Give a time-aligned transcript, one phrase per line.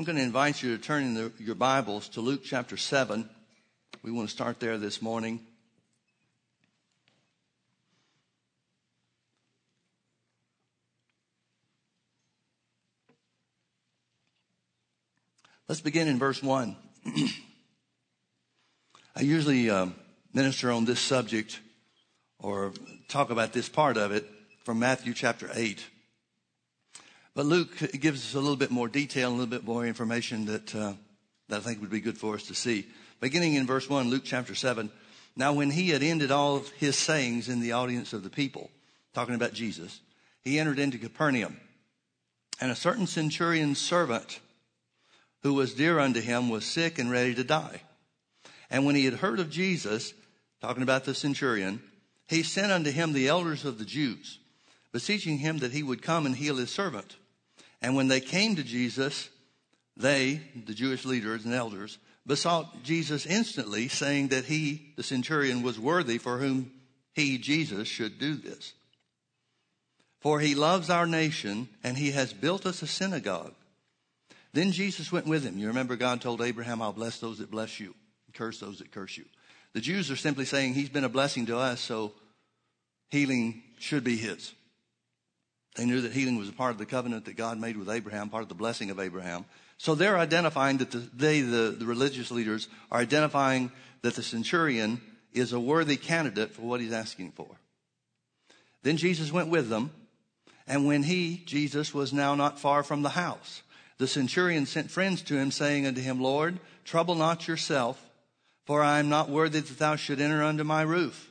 [0.00, 3.28] I'm going to invite you to turn in the, your Bibles to Luke chapter 7.
[4.02, 5.40] We want to start there this morning.
[15.68, 16.76] Let's begin in verse 1.
[19.14, 19.88] I usually uh,
[20.32, 21.60] minister on this subject
[22.38, 22.72] or
[23.08, 24.24] talk about this part of it
[24.64, 25.84] from Matthew chapter 8.
[27.34, 30.74] But Luke gives us a little bit more detail, a little bit more information that,
[30.74, 30.94] uh,
[31.48, 32.86] that I think would be good for us to see.
[33.20, 34.90] Beginning in verse 1, Luke chapter 7.
[35.36, 38.70] Now, when he had ended all his sayings in the audience of the people,
[39.14, 40.00] talking about Jesus,
[40.42, 41.58] he entered into Capernaum.
[42.60, 44.40] And a certain centurion's servant,
[45.42, 47.82] who was dear unto him, was sick and ready to die.
[48.70, 50.14] And when he had heard of Jesus,
[50.60, 51.82] talking about the centurion,
[52.26, 54.38] he sent unto him the elders of the Jews,
[54.92, 57.16] beseeching him that he would come and heal his servant.
[57.82, 59.28] And when they came to Jesus,
[59.96, 65.80] they, the Jewish leaders and elders, besought Jesus instantly, saying that he, the centurion, was
[65.80, 66.70] worthy for whom
[67.14, 68.74] he, Jesus, should do this.
[70.20, 73.54] For he loves our nation, and he has built us a synagogue.
[74.52, 75.58] Then Jesus went with him.
[75.58, 77.94] You remember God told Abraham, I'll bless those that bless you,
[78.26, 79.24] and curse those that curse you.
[79.72, 82.12] The Jews are simply saying he's been a blessing to us, so
[83.08, 84.52] healing should be his.
[85.76, 88.28] They knew that healing was a part of the covenant that God made with Abraham,
[88.28, 89.44] part of the blessing of Abraham.
[89.78, 93.70] So they're identifying that the, they, the, the religious leaders, are identifying
[94.02, 95.00] that the centurion
[95.32, 97.48] is a worthy candidate for what he's asking for.
[98.82, 99.92] Then Jesus went with them,
[100.66, 103.62] and when he, Jesus, was now not far from the house,
[103.98, 108.02] the centurion sent friends to him, saying unto him, Lord, trouble not yourself,
[108.64, 111.30] for I am not worthy that thou should enter under my roof.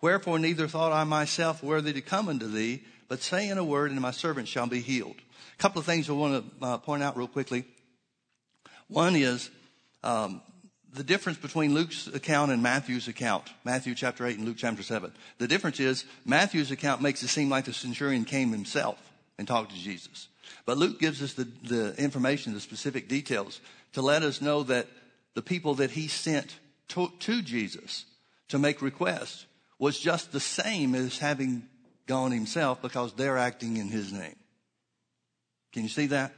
[0.00, 3.90] Wherefore neither thought I myself worthy to come unto thee, but say in a word,
[3.90, 5.16] and my servant shall be healed.
[5.58, 7.64] A couple of things I want to uh, point out real quickly.
[8.88, 9.50] One is
[10.02, 10.42] um,
[10.92, 15.12] the difference between Luke's account and Matthew's account, Matthew chapter 8 and Luke chapter 7.
[15.38, 18.98] The difference is Matthew's account makes it seem like the centurion came himself
[19.38, 20.28] and talked to Jesus.
[20.66, 23.60] But Luke gives us the, the information, the specific details
[23.94, 24.86] to let us know that
[25.34, 28.04] the people that he sent to, to Jesus
[28.48, 29.46] to make requests
[29.78, 31.64] was just the same as having
[32.06, 34.36] gone himself because they're acting in his name.
[35.72, 36.32] Can you see that?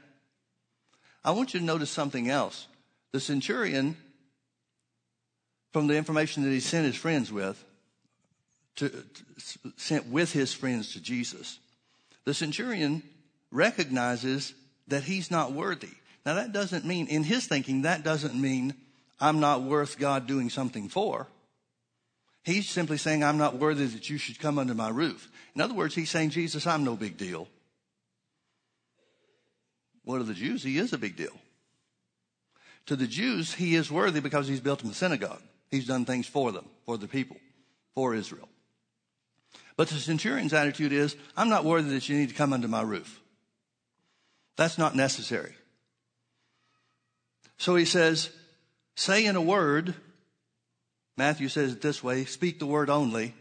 [1.25, 2.67] I want you to notice something else.
[3.13, 3.97] The centurion,
[5.73, 7.63] from the information that he sent his friends with,
[8.77, 11.59] to, to, sent with his friends to Jesus,
[12.25, 13.03] the centurion
[13.51, 14.55] recognizes
[14.89, 15.91] that he's not worthy.
[16.25, 18.75] Now that doesn't mean, in his thinking, that doesn't mean
[19.21, 21.27] I'm not worth God doing something for.
[22.47, 25.29] He's simply saying, I'm not worthy that you should come under my roof.
[25.57, 27.49] In other words, he's saying, Jesus, I'm no big deal.
[30.05, 30.63] What are the Jews?
[30.63, 31.37] He is a big deal.
[32.87, 35.43] To the Jews, he is worthy because he's built them a synagogue.
[35.73, 37.37] He's done things for them, for the people,
[37.97, 38.49] for Israel.
[39.77, 42.83] But the centurion's attitude is, I'm not worthy that you need to come under my
[42.83, 43.21] roof.
[44.57, 45.57] That's not necessary.
[47.59, 48.31] So he says,
[48.95, 49.97] say in a word,
[51.17, 53.35] Matthew says it this way speak the word only,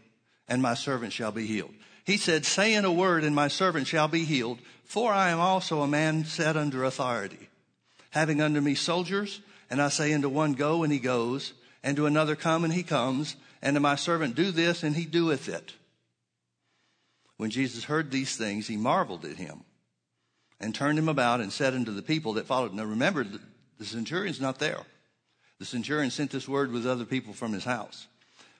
[0.48, 1.74] and my servant shall be healed.
[2.04, 5.40] He said, Say in a word, and my servant shall be healed, for I am
[5.40, 7.48] also a man set under authority,
[8.10, 12.06] having under me soldiers, and I say unto one, Go, and he goes, and to
[12.06, 15.74] another, Come, and he comes, and to my servant, Do this, and he doeth it.
[17.36, 19.64] When Jesus heard these things, he marveled at him,
[20.60, 22.72] and turned him about, and said unto the people that followed.
[22.72, 24.80] Now remember, the centurion's not there.
[25.58, 28.06] The centurion sent this word with other people from his house.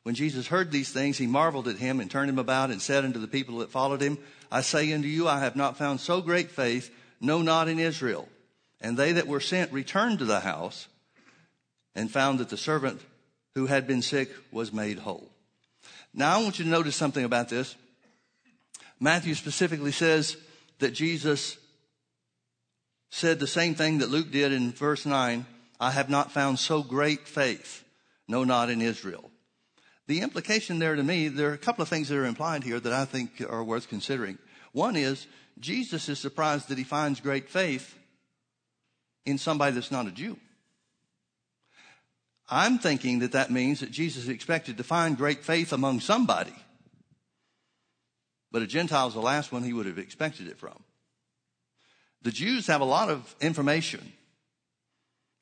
[0.02, 3.04] When Jesus heard these things, he marveled at him and turned him about and said
[3.04, 4.18] unto the people that followed him,
[4.50, 8.28] I say unto you, I have not found so great faith, no, not in Israel.
[8.80, 10.86] And they that were sent returned to the house
[11.94, 13.00] and found that the servant
[13.54, 15.28] who had been sick was made whole.
[16.14, 17.74] Now I want you to notice something about this.
[19.00, 20.36] Matthew specifically says
[20.78, 21.58] that Jesus
[23.10, 25.46] said the same thing that Luke did in verse 9
[25.78, 27.84] I have not found so great faith,
[28.28, 29.30] no, not in Israel.
[30.06, 32.78] The implication there to me, there are a couple of things that are implied here
[32.78, 34.38] that I think are worth considering.
[34.72, 35.26] One is
[35.58, 37.94] Jesus is surprised that he finds great faith
[39.24, 40.38] in somebody that's not a Jew.
[42.48, 46.54] I'm thinking that that means that Jesus expected to find great faith among somebody.
[48.52, 50.78] But a Gentile is the last one he would have expected it from.
[52.22, 54.12] The Jews have a lot of information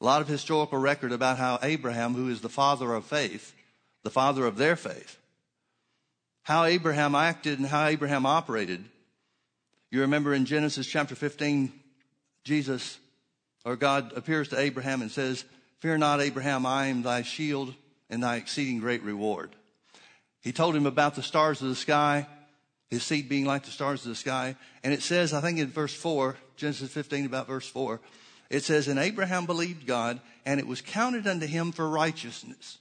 [0.05, 3.55] a lot of historical record about how Abraham, who is the father of faith,
[4.03, 5.17] the father of their faith,
[6.43, 8.85] how Abraham acted and how Abraham operated.
[9.91, 11.73] You remember in Genesis chapter 15,
[12.45, 12.99] Jesus
[13.65, 15.47] or God appears to Abraham and says,
[15.79, 17.73] Fear not, Abraham, I am thy shield
[18.11, 19.57] and thy exceeding great reward.
[20.43, 22.27] He told him about the stars of the sky,
[22.91, 24.57] his seed being like the stars of the sky.
[24.83, 28.03] And it says, I think in verse 4, Genesis 15, about verse 4,
[28.51, 32.79] it says, And Abraham believed God, and it was counted unto him for righteousness.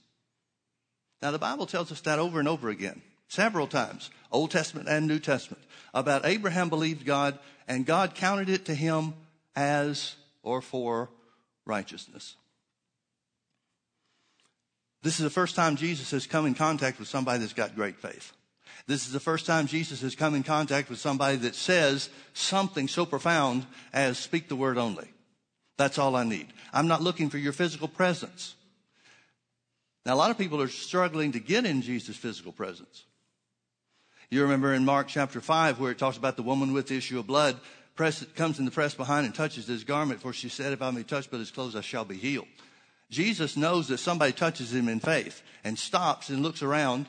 [1.22, 5.06] Now, the Bible tells us that over and over again, several times, Old Testament and
[5.06, 5.64] New Testament,
[5.94, 9.14] about Abraham believed God, and God counted it to him
[9.56, 11.08] as or for
[11.64, 12.36] righteousness.
[15.02, 17.98] This is the first time Jesus has come in contact with somebody that's got great
[17.98, 18.32] faith.
[18.86, 22.88] This is the first time Jesus has come in contact with somebody that says something
[22.88, 25.08] so profound as speak the word only.
[25.76, 26.46] That's all I need.
[26.72, 28.54] I'm not looking for your physical presence.
[30.06, 33.04] Now, a lot of people are struggling to get in Jesus' physical presence.
[34.30, 37.18] You remember in Mark chapter 5 where it talks about the woman with the issue
[37.18, 37.58] of blood
[37.94, 40.90] press, comes in the press behind and touches his garment, for she said, If I
[40.90, 42.46] may touch but his clothes, I shall be healed.
[43.10, 47.06] Jesus knows that somebody touches him in faith and stops and looks around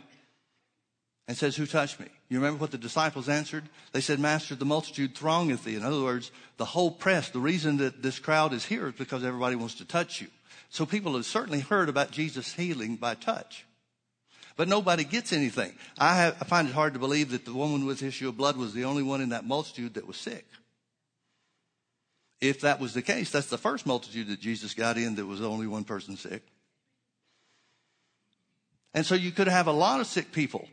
[1.28, 2.08] and says, Who touched me?
[2.28, 3.70] You remember what the disciples answered?
[3.92, 5.76] They said, Master, the multitude throngeth thee.
[5.76, 9.24] In other words, the whole press, the reason that this crowd is here is because
[9.24, 10.28] everybody wants to touch you.
[10.70, 13.66] So people have certainly heard about Jesus healing by touch.
[14.58, 15.74] But nobody gets anything.
[16.00, 18.58] I, have, I find it hard to believe that the woman with issue of blood
[18.58, 20.46] was the only one in that multitude that was sick.
[22.42, 25.42] If that was the case, that's the first multitude that Jesus got in that was
[25.42, 26.44] only one person sick.
[28.94, 30.68] And so you could have a lot of sick people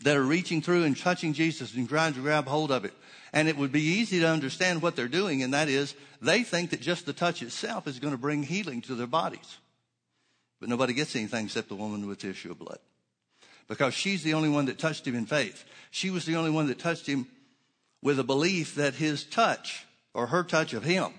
[0.00, 2.92] that are reaching through and touching Jesus and trying to grab hold of it.
[3.32, 6.70] And it would be easy to understand what they're doing, and that is they think
[6.70, 9.58] that just the touch itself is going to bring healing to their bodies.
[10.60, 12.78] But nobody gets anything except the woman with the issue of blood.
[13.68, 15.64] Because she's the only one that touched him in faith.
[15.90, 17.26] She was the only one that touched him
[18.02, 19.84] with a belief that his touch
[20.14, 21.12] or her touch of him,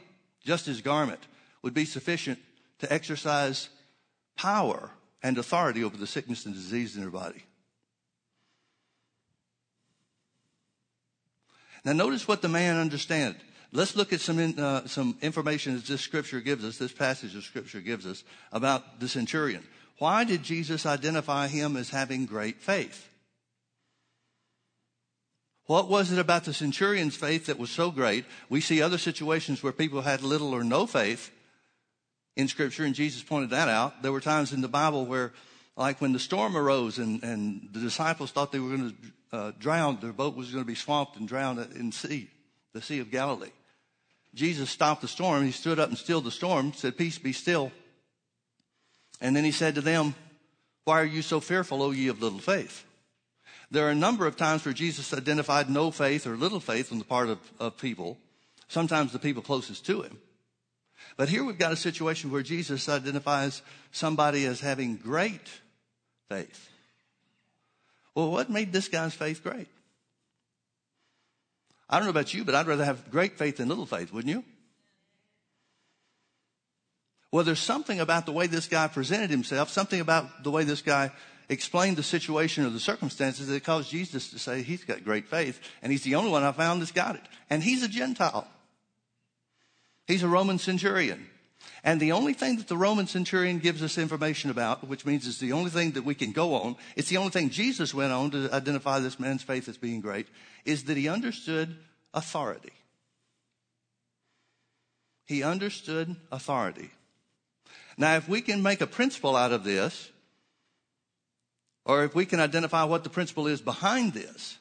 [0.44, 1.20] just his garment,
[1.62, 2.40] would be sufficient
[2.80, 3.70] to exercise
[4.38, 4.92] power
[5.22, 7.44] and authority over the sickness and disease in her body.
[11.88, 13.38] Now, notice what the man understood.
[13.72, 17.34] Let's look at some, in, uh, some information that this scripture gives us, this passage
[17.34, 19.64] of scripture gives us about the centurion.
[19.98, 23.08] Why did Jesus identify him as having great faith?
[25.68, 28.26] What was it about the centurion's faith that was so great?
[28.50, 31.32] We see other situations where people had little or no faith
[32.36, 34.04] in scripture, and Jesus pointed that out.
[34.04, 35.32] There were times in the Bible where,
[35.78, 39.52] like when the storm arose and, and the disciples thought they were going to uh,
[39.60, 42.30] drown, their boat was going to be swamped and drowned in sea,
[42.74, 43.52] the Sea of Galilee.
[44.34, 45.46] Jesus stopped the storm.
[45.46, 47.72] He stood up and stilled the storm, said, Peace be still.
[49.22, 50.16] And then he said to them,
[50.84, 52.84] Why are you so fearful, O ye of little faith?
[53.70, 57.00] There are a number of times where Jesus identified no faith or little faith on
[57.00, 58.18] the part of, of people,
[58.68, 60.20] sometimes the people closest to him.
[61.18, 65.42] But here we've got a situation where Jesus identifies somebody as having great
[66.30, 66.70] faith.
[68.16, 69.68] Well, what made this guy's faith great?
[71.90, 74.34] I don't know about you, but I'd rather have great faith than little faith, wouldn't
[74.34, 74.44] you?
[77.32, 80.82] Well, there's something about the way this guy presented himself, something about the way this
[80.82, 81.12] guy
[81.50, 85.60] explained the situation or the circumstances that caused Jesus to say he's got great faith,
[85.82, 87.22] and he's the only one I found that's got it.
[87.50, 88.48] And he's a Gentile.
[90.08, 91.28] He's a Roman centurion.
[91.84, 95.40] And the only thing that the Roman centurion gives us information about, which means it's
[95.40, 98.32] the only thing that we can go on, it's the only thing Jesus went on
[98.32, 100.28] to identify this man's faith as being great,
[100.66, 101.78] is that he understood
[102.14, 102.74] authority.
[105.26, 106.90] He understood authority.
[107.98, 110.10] Now, if we can make a principle out of this,
[111.86, 114.58] or if we can identify what the principle is behind this,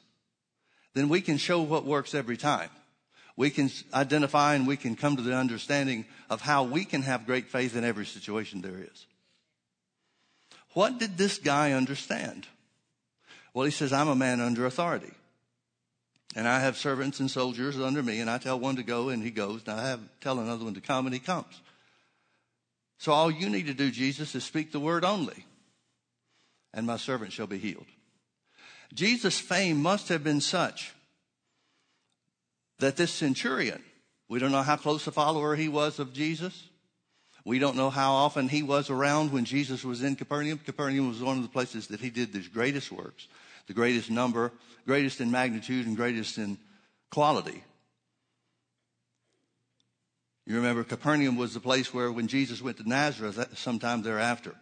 [0.93, 2.69] then we can show what works every time
[3.37, 7.27] we can identify and we can come to the understanding of how we can have
[7.27, 9.05] great faith in every situation there is.
[10.73, 12.47] What did this guy understand?
[13.53, 15.13] Well, he says, I'm a man under authority.
[16.35, 19.23] And I have servants and soldiers under me, and I tell one to go and
[19.23, 21.61] he goes, and I have tell another one to come and he comes.
[22.97, 25.45] So all you need to do, Jesus, is speak the word only,
[26.73, 27.85] and my servant shall be healed.
[28.93, 30.93] Jesus' fame must have been such
[32.79, 33.83] that this centurion,
[34.29, 36.69] we don't know how close a follower he was of Jesus.
[37.45, 40.59] We don't know how often he was around when Jesus was in Capernaum.
[40.59, 43.27] Capernaum was one of the places that he did his greatest works,
[43.67, 44.51] the greatest number,
[44.85, 46.57] greatest in magnitude, and greatest in
[47.09, 47.63] quality.
[50.45, 54.55] You remember Capernaum was the place where when Jesus went to Nazareth sometime thereafter,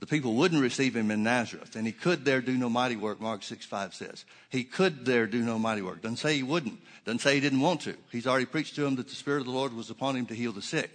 [0.00, 3.20] the people wouldn't receive him in Nazareth, and he could there do no mighty work,
[3.20, 4.24] Mark 6 5 says.
[4.50, 6.02] He could there do no mighty work.
[6.02, 6.80] Doesn't say he wouldn't.
[7.04, 7.96] Doesn't say he didn't want to.
[8.10, 10.34] He's already preached to them that the Spirit of the Lord was upon him to
[10.34, 10.90] heal the sick.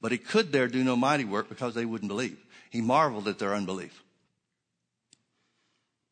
[0.00, 2.38] But he could there do no mighty work because they wouldn't believe.
[2.70, 4.02] He marveled at their unbelief.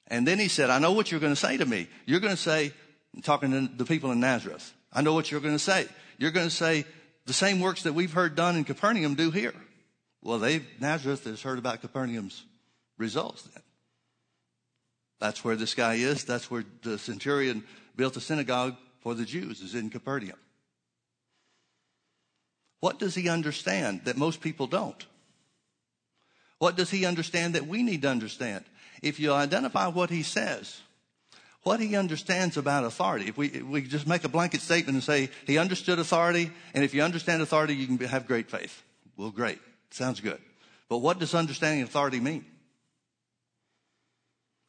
[0.06, 1.88] And then he said, I know what you're going to say to me.
[2.06, 2.72] You're going to say,
[3.22, 5.86] talking to the people in Nazareth, I know what you're going to say.
[6.18, 6.84] You're going to say,
[7.26, 9.54] the same works that we've heard done in Capernaum do here.
[10.22, 12.44] Well, they Nazareth has heard about Capernaum's
[12.96, 13.62] results then.
[15.18, 16.24] That's where this guy is.
[16.24, 17.64] That's where the centurion
[17.96, 20.38] built a synagogue for the Jews, is in Capernaum.
[22.80, 25.06] What does he understand that most people don't?
[26.58, 28.64] What does he understand that we need to understand?
[29.02, 30.80] If you identify what he says,
[31.62, 33.28] what he understands about authority.
[33.28, 36.84] If we, if we just make a blanket statement and say he understood authority, and
[36.84, 38.82] if you understand authority, you can have great faith.
[39.16, 39.60] Well, great.
[39.92, 40.40] Sounds good.
[40.88, 42.46] But what does understanding authority mean?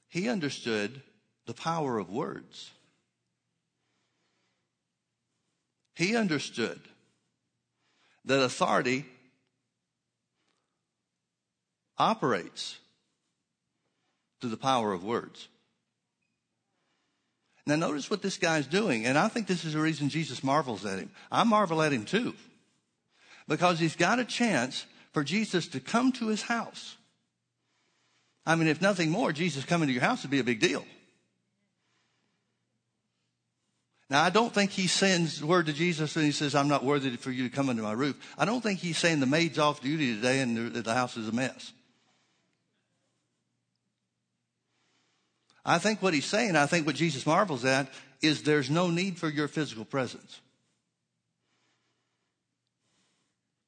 [0.09, 1.01] He understood
[1.45, 2.71] the power of words.
[5.95, 6.79] He understood
[8.25, 9.05] that authority
[11.97, 12.77] operates
[14.41, 15.47] through the power of words.
[17.65, 20.85] Now, notice what this guy's doing, and I think this is the reason Jesus marvels
[20.85, 21.11] at him.
[21.31, 22.33] I marvel at him too,
[23.47, 26.97] because he's got a chance for Jesus to come to his house.
[28.45, 30.85] I mean, if nothing more, Jesus coming to your house would be a big deal.
[34.09, 37.15] Now, I don't think he sends word to Jesus and he says, I'm not worthy
[37.15, 38.15] for you to come under my roof.
[38.37, 41.31] I don't think he's saying the maid's off duty today and the house is a
[41.31, 41.71] mess.
[45.65, 47.87] I think what he's saying, I think what Jesus marvels at,
[48.21, 50.41] is there's no need for your physical presence.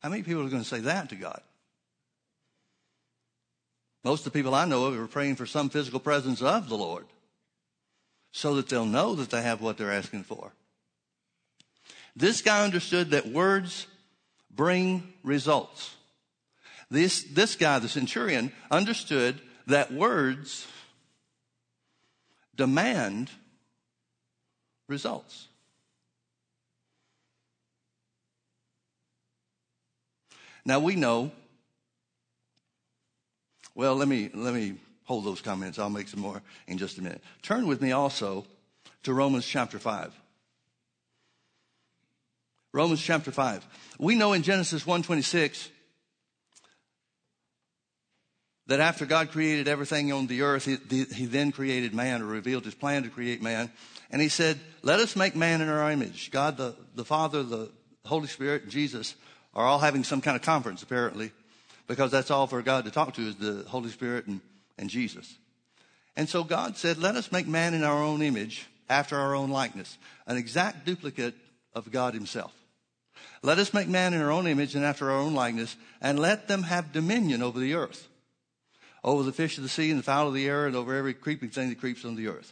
[0.06, 1.42] How many people are going to say that to God?
[4.04, 6.78] Most of the people I know of are praying for some physical presence of the
[6.78, 7.08] Lord
[8.32, 10.52] so that they'll know that they have what they're asking for.
[12.16, 13.88] This guy understood that words
[14.52, 15.96] bring results.
[16.92, 20.68] This, this guy, the centurion, understood that words
[22.56, 23.32] demand
[24.88, 25.48] results.
[30.65, 31.31] Now we know.
[33.75, 35.77] Well, let me let me hold those comments.
[35.77, 37.22] I'll make some more in just a minute.
[37.41, 38.45] Turn with me also
[39.03, 40.13] to Romans chapter 5.
[42.74, 43.65] Romans chapter 5.
[44.00, 45.69] We know in Genesis 126
[48.67, 52.65] that after God created everything on the earth, he, he, then created man or revealed
[52.65, 53.72] his plan to create man.
[54.12, 56.31] And he said, let us make man in our image.
[56.31, 57.69] God, the, the Father, the
[58.03, 59.15] Holy Spirit, Jesus
[59.56, 61.32] are all having some kind of conference, apparently,
[61.88, 64.42] because that's all for God to talk to is the Holy Spirit and,
[64.78, 65.36] and Jesus.
[66.16, 69.50] And so God said, let us make man in our own image, after our own
[69.50, 69.98] likeness,
[70.28, 71.34] an exact duplicate
[71.74, 72.54] of God himself.
[73.42, 76.48] Let us make man in our own image and after our own likeness, and let
[76.48, 78.08] them have dominion over the earth
[79.06, 81.14] over the fish of the sea and the fowl of the air and over every
[81.14, 82.52] creeping thing that creeps on the earth.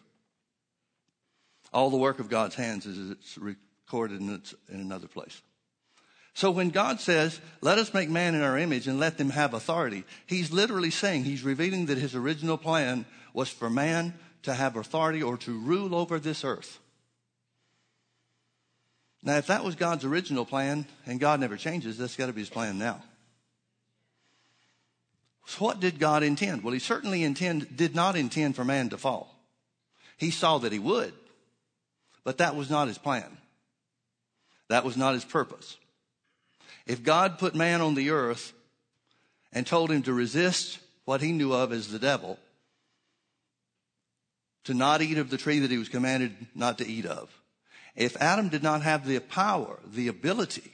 [1.74, 4.30] All the work of God's hands is recorded in,
[4.70, 5.42] in another place.
[6.36, 9.54] So when God says, let us make man in our image and let them have
[9.54, 14.75] authority, he's literally saying, he's revealing that his original plan was for man to have
[14.75, 16.80] authority or to rule over this earth.
[19.22, 22.42] Now, if that was God's original plan and God never changes, that's got to be
[22.42, 23.02] his plan now.
[25.46, 26.63] So what did God intend?
[26.63, 29.34] Well, he certainly intend, did not intend for man to fall.
[30.18, 31.13] He saw that he would,
[32.24, 33.38] but that was not his plan.
[34.70, 35.78] That was not his purpose.
[36.86, 38.54] If God put man on the earth
[39.52, 42.38] and told him to resist what he knew of as the devil,
[44.66, 47.30] to not eat of the tree that he was commanded not to eat of,
[47.96, 50.74] if Adam did not have the power, the ability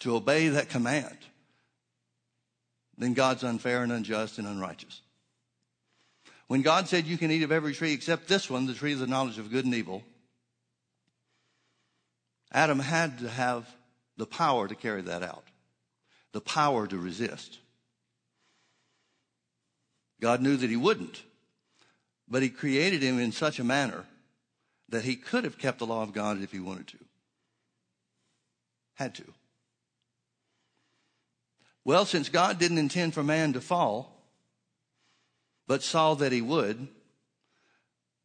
[0.00, 1.18] to obey that command,
[2.98, 5.00] then God's unfair and unjust and unrighteous.
[6.46, 9.00] When God said you can eat of every tree except this one, the tree of
[9.00, 10.04] the knowledge of good and evil,
[12.52, 13.68] Adam had to have
[14.16, 15.44] the power to carry that out,
[16.32, 17.58] the power to resist.
[20.20, 21.22] God knew that he wouldn't,
[22.28, 24.04] but he created him in such a manner
[24.88, 26.98] that he could have kept the law of God if he wanted to.
[28.94, 29.24] Had to.
[31.84, 34.12] Well, since God didn't intend for man to fall,
[35.66, 36.88] but saw that he would,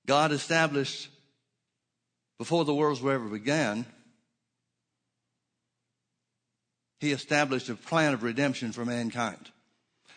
[0.05, 1.09] God established
[2.37, 3.85] before the worlds were ever began,
[7.01, 9.49] he established a plan of redemption for mankind.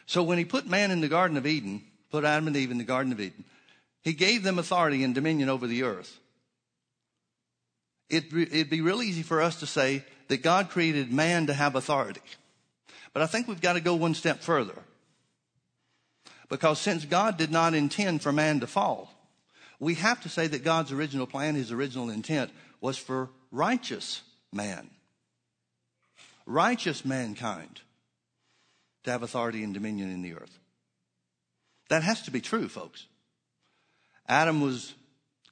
[0.05, 2.77] So when he put man in the Garden of Eden, put Adam and Eve in
[2.77, 3.43] the Garden of Eden,
[4.03, 6.19] he gave them authority and dominion over the earth.
[8.11, 11.75] It, it'd be real easy for us to say that God created man to have
[11.75, 12.21] authority.
[13.15, 14.79] But I think we've got to go one step further.
[16.51, 19.11] Because since God did not intend for man to fall,
[19.81, 22.51] we have to say that God's original plan, his original intent,
[22.83, 24.21] was for righteous
[24.53, 24.91] man,
[26.47, 27.81] righteous mankind
[29.05, 30.59] to have authority and dominion in the earth.
[31.89, 33.07] That has to be true, folks.
[34.27, 34.95] Adam was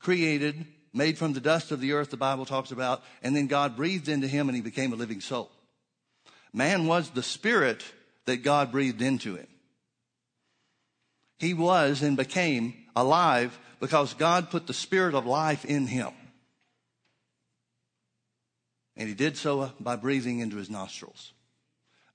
[0.01, 3.77] created, made from the dust of the earth, the Bible talks about, and then God
[3.77, 5.51] breathed into him and he became a living soul.
[6.53, 7.85] Man was the spirit
[8.27, 9.47] that God breathed into him.
[11.39, 16.13] He was and became alive because God put the spirit of life in him.
[18.97, 21.33] And he did so uh, by breathing into his nostrils.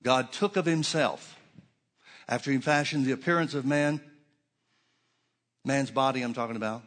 [0.02, 1.36] God took of himself,
[2.28, 4.00] after he fashioned the appearance of man,
[5.64, 6.82] man's body I'm talking about,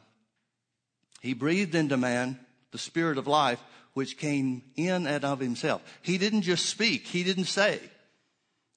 [1.19, 2.39] he breathed into man
[2.71, 3.59] the spirit of life
[3.93, 5.81] which came in and of himself.
[6.01, 7.79] He didn't just speak, he didn't say,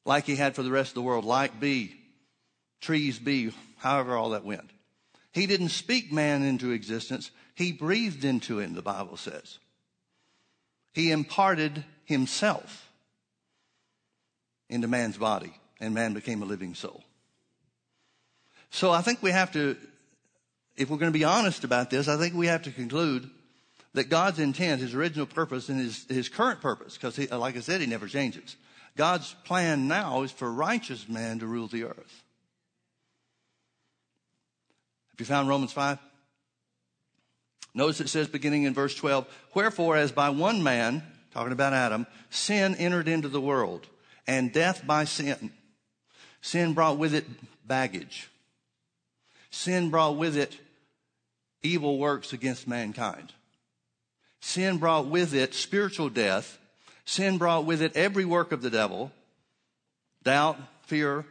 [0.05, 1.95] like he had for the rest of the world, like be,
[2.81, 4.71] trees be, however all that went.
[5.33, 9.59] He didn't speak man into existence, he breathed into him, the Bible says.
[10.95, 12.89] He imparted himself
[14.71, 17.03] into man's body, and man became a living soul.
[18.71, 19.77] So I think we have to,
[20.77, 23.29] if we're going to be honest about this, I think we have to conclude
[23.93, 27.81] that God's intent, His original purpose, and His, his current purpose, because like I said,
[27.81, 28.57] He never changes.
[28.97, 32.23] God's plan now is for righteous man to rule the earth.
[35.11, 35.99] Have you found Romans 5?
[37.75, 41.03] Notice it says, beginning in verse 12, Wherefore, as by one man,
[41.33, 43.87] talking about Adam, sin entered into the world,
[44.27, 45.53] and death by sin.
[46.41, 47.27] Sin brought with it
[47.67, 48.31] baggage.
[49.51, 50.57] Sin brought with it
[51.63, 53.33] evil works against mankind.
[54.41, 56.59] Sin brought with it spiritual death.
[57.07, 59.11] Sin brought with it every work of the devil
[60.23, 61.25] doubt, fear,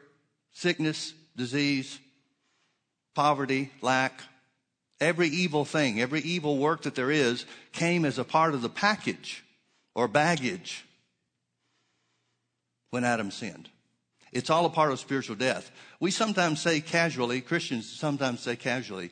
[0.51, 1.99] sickness, disease,
[3.15, 4.21] poverty, lack.
[5.03, 8.69] Every evil thing, every evil work that there is came as a part of the
[8.69, 9.43] package
[9.93, 10.85] or baggage
[12.89, 13.67] when Adam sinned.
[14.31, 15.71] It's all a part of spiritual death.
[15.99, 19.11] We sometimes say casually, Christians sometimes say casually,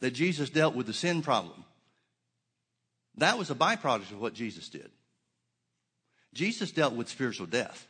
[0.00, 1.64] that Jesus dealt with the sin problem.
[3.18, 4.90] That was a byproduct of what Jesus did.
[6.32, 7.86] Jesus dealt with spiritual death.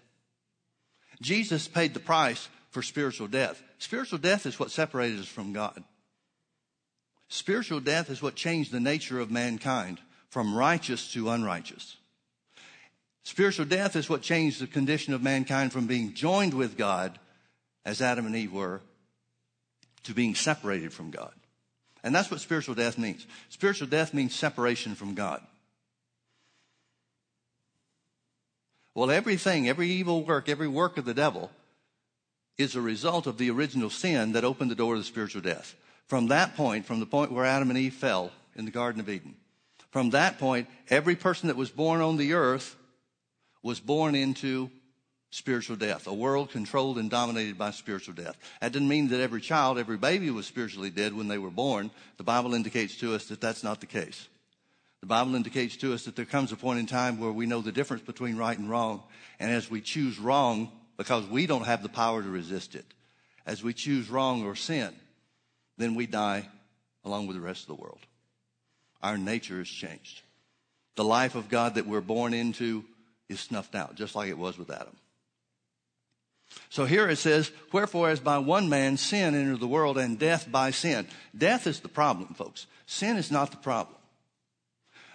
[1.20, 3.62] Jesus paid the price for spiritual death.
[3.78, 5.84] Spiritual death is what separated us from God.
[7.32, 11.96] Spiritual death is what changed the nature of mankind from righteous to unrighteous.
[13.22, 17.18] Spiritual death is what changed the condition of mankind from being joined with God,
[17.86, 18.82] as Adam and Eve were,
[20.02, 21.32] to being separated from God.
[22.04, 23.26] And that's what spiritual death means.
[23.48, 25.40] Spiritual death means separation from God.
[28.94, 31.50] Well, everything, every evil work, every work of the devil
[32.58, 35.74] is a result of the original sin that opened the door to spiritual death.
[36.08, 39.08] From that point, from the point where Adam and Eve fell in the Garden of
[39.08, 39.34] Eden,
[39.90, 42.76] from that point, every person that was born on the earth
[43.62, 44.70] was born into
[45.30, 48.36] spiritual death, a world controlled and dominated by spiritual death.
[48.60, 51.90] That didn't mean that every child, every baby was spiritually dead when they were born.
[52.18, 54.28] The Bible indicates to us that that's not the case.
[55.00, 57.60] The Bible indicates to us that there comes a point in time where we know
[57.60, 59.02] the difference between right and wrong.
[59.40, 62.84] And as we choose wrong, because we don't have the power to resist it,
[63.44, 64.94] as we choose wrong or sin,
[65.78, 66.48] then we die
[67.04, 68.00] along with the rest of the world.
[69.02, 70.22] Our nature is changed.
[70.94, 72.84] The life of God that we're born into
[73.28, 74.96] is snuffed out, just like it was with Adam.
[76.68, 80.50] So here it says, Wherefore, as by one man sin entered the world, and death
[80.50, 81.06] by sin.
[81.36, 82.66] Death is the problem, folks.
[82.86, 83.96] Sin is not the problem.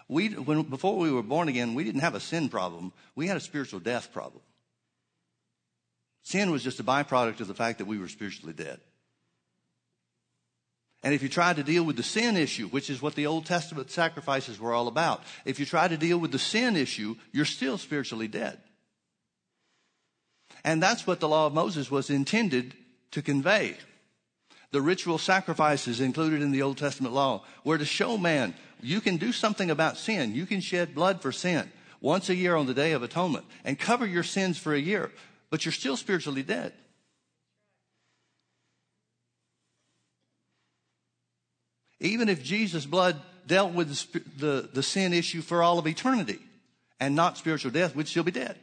[0.07, 2.93] We, when, before we were born again, we didn't have a sin problem.
[3.15, 4.41] We had a spiritual death problem.
[6.23, 8.79] Sin was just a byproduct of the fact that we were spiritually dead.
[11.03, 13.45] And if you try to deal with the sin issue, which is what the Old
[13.45, 17.45] Testament sacrifices were all about, if you try to deal with the sin issue, you're
[17.45, 18.59] still spiritually dead.
[20.63, 22.73] And that's what the law of Moses was intended
[23.11, 23.77] to convey.
[24.71, 29.17] The ritual sacrifices included in the Old Testament law were to show man you can
[29.17, 30.35] do something about sin.
[30.35, 33.79] You can shed blood for sin once a year on the Day of Atonement and
[33.79, 35.11] cover your sins for a year,
[35.49, 36.73] but you're still spiritually dead.
[41.99, 46.39] Even if Jesus' blood dealt with the, the, the sin issue for all of eternity,
[46.99, 48.57] and not spiritual death, we'd still be dead.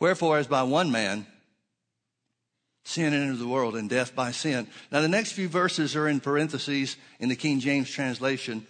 [0.00, 1.26] Wherefore, as by one man,
[2.84, 4.66] sin entered the world and death by sin.
[4.90, 8.66] Now, the next few verses are in parentheses in the King James translation,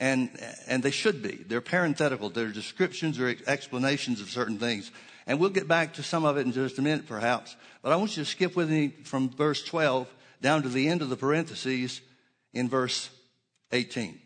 [0.00, 0.30] and,
[0.66, 1.44] and they should be.
[1.46, 2.30] They're parenthetical.
[2.30, 4.90] They're descriptions or explanations of certain things.
[5.26, 7.56] And we'll get back to some of it in just a minute, perhaps.
[7.82, 10.08] But I want you to skip with me from verse 12
[10.40, 12.00] down to the end of the parentheses
[12.52, 13.10] in verse
[13.70, 14.18] 18.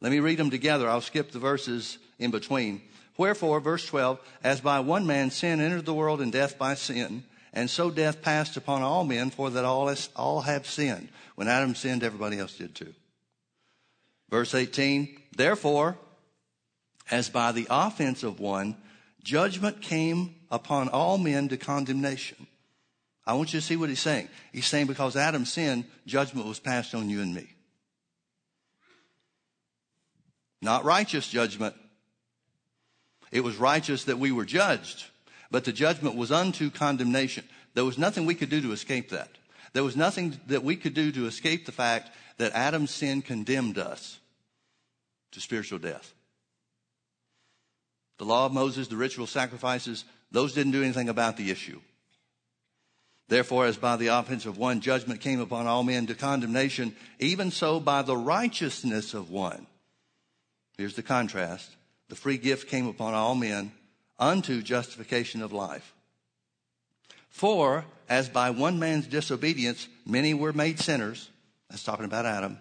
[0.00, 0.88] Let me read them together.
[0.88, 2.82] I'll skip the verses in between.
[3.16, 7.24] Wherefore, verse 12, as by one man sin entered the world and death by sin,
[7.52, 11.08] and so death passed upon all men, for that all, all have sinned.
[11.34, 12.94] When Adam sinned, everybody else did too.
[14.30, 15.98] Verse 18, therefore,
[17.10, 18.76] as by the offense of one,
[19.22, 22.46] judgment came upon all men to condemnation.
[23.26, 24.28] I want you to see what he's saying.
[24.52, 27.48] He's saying because Adam sinned, judgment was passed on you and me.
[30.60, 31.74] Not righteous judgment,
[33.30, 35.06] it was righteous that we were judged,
[35.50, 37.44] but the judgment was unto condemnation.
[37.74, 39.30] There was nothing we could do to escape that.
[39.72, 43.78] There was nothing that we could do to escape the fact that Adam's sin condemned
[43.78, 44.18] us
[45.32, 46.12] to spiritual death.
[48.22, 51.80] The law of Moses, the ritual sacrifices, those didn't do anything about the issue.
[53.26, 57.50] Therefore, as by the offense of one judgment came upon all men to condemnation, even
[57.50, 59.66] so by the righteousness of one.
[60.78, 61.68] Here's the contrast
[62.10, 63.72] the free gift came upon all men
[64.20, 65.92] unto justification of life.
[67.28, 71.28] For as by one man's disobedience many were made sinners,
[71.68, 72.58] that's talking about Adam,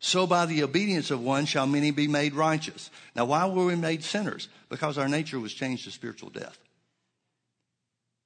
[0.00, 2.90] so by the obedience of one shall many be made righteous.
[3.14, 4.48] Now, why were we made sinners?
[4.70, 6.58] Because our nature was changed to spiritual death.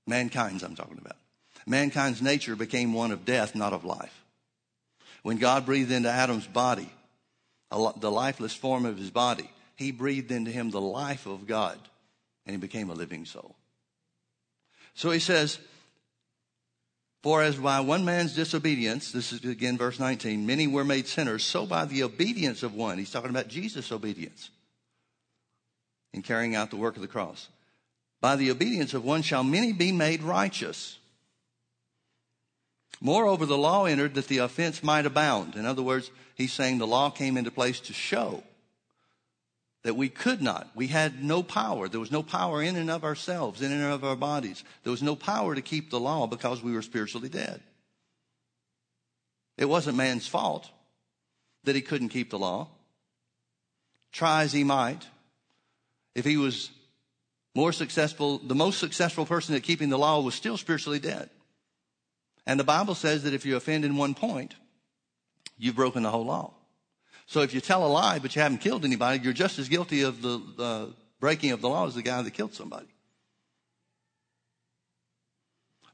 [0.07, 1.17] Mankind's, I'm talking about.
[1.67, 4.25] Mankind's nature became one of death, not of life.
[5.23, 6.91] When God breathed into Adam's body,
[7.71, 11.79] the lifeless form of his body, he breathed into him the life of God
[12.47, 13.57] and he became a living soul.
[14.95, 15.59] So he says,
[17.25, 21.43] For as by one man's disobedience, this is again verse 19, many were made sinners,
[21.43, 24.51] so by the obedience of one, he's talking about Jesus' obedience
[26.13, 27.49] in carrying out the work of the cross.
[28.21, 30.99] By the obedience of one shall many be made righteous.
[33.01, 35.57] Moreover, the law entered that the offense might abound.
[35.57, 38.43] In other words, he's saying the law came into place to show
[39.85, 40.69] that we could not.
[40.75, 41.89] We had no power.
[41.89, 44.65] There was no power in and of ourselves, in and of our bodies.
[44.83, 47.61] There was no power to keep the law because we were spiritually dead.
[49.59, 50.69] It wasn't man's fault
[51.65, 52.69] that he couldn't keep the law.
[54.11, 55.07] Try as he might.
[56.15, 56.71] If he was
[57.55, 61.29] more successful, the most successful person at keeping the law was still spiritually dead.
[62.47, 64.55] And the Bible says that if you offend in one point,
[65.59, 66.54] you've broken the whole law.
[67.27, 70.03] So if you tell a lie but you haven't killed anybody, you're just as guilty
[70.03, 70.87] of the uh,
[71.21, 72.87] breaking of the law as the guy that killed somebody.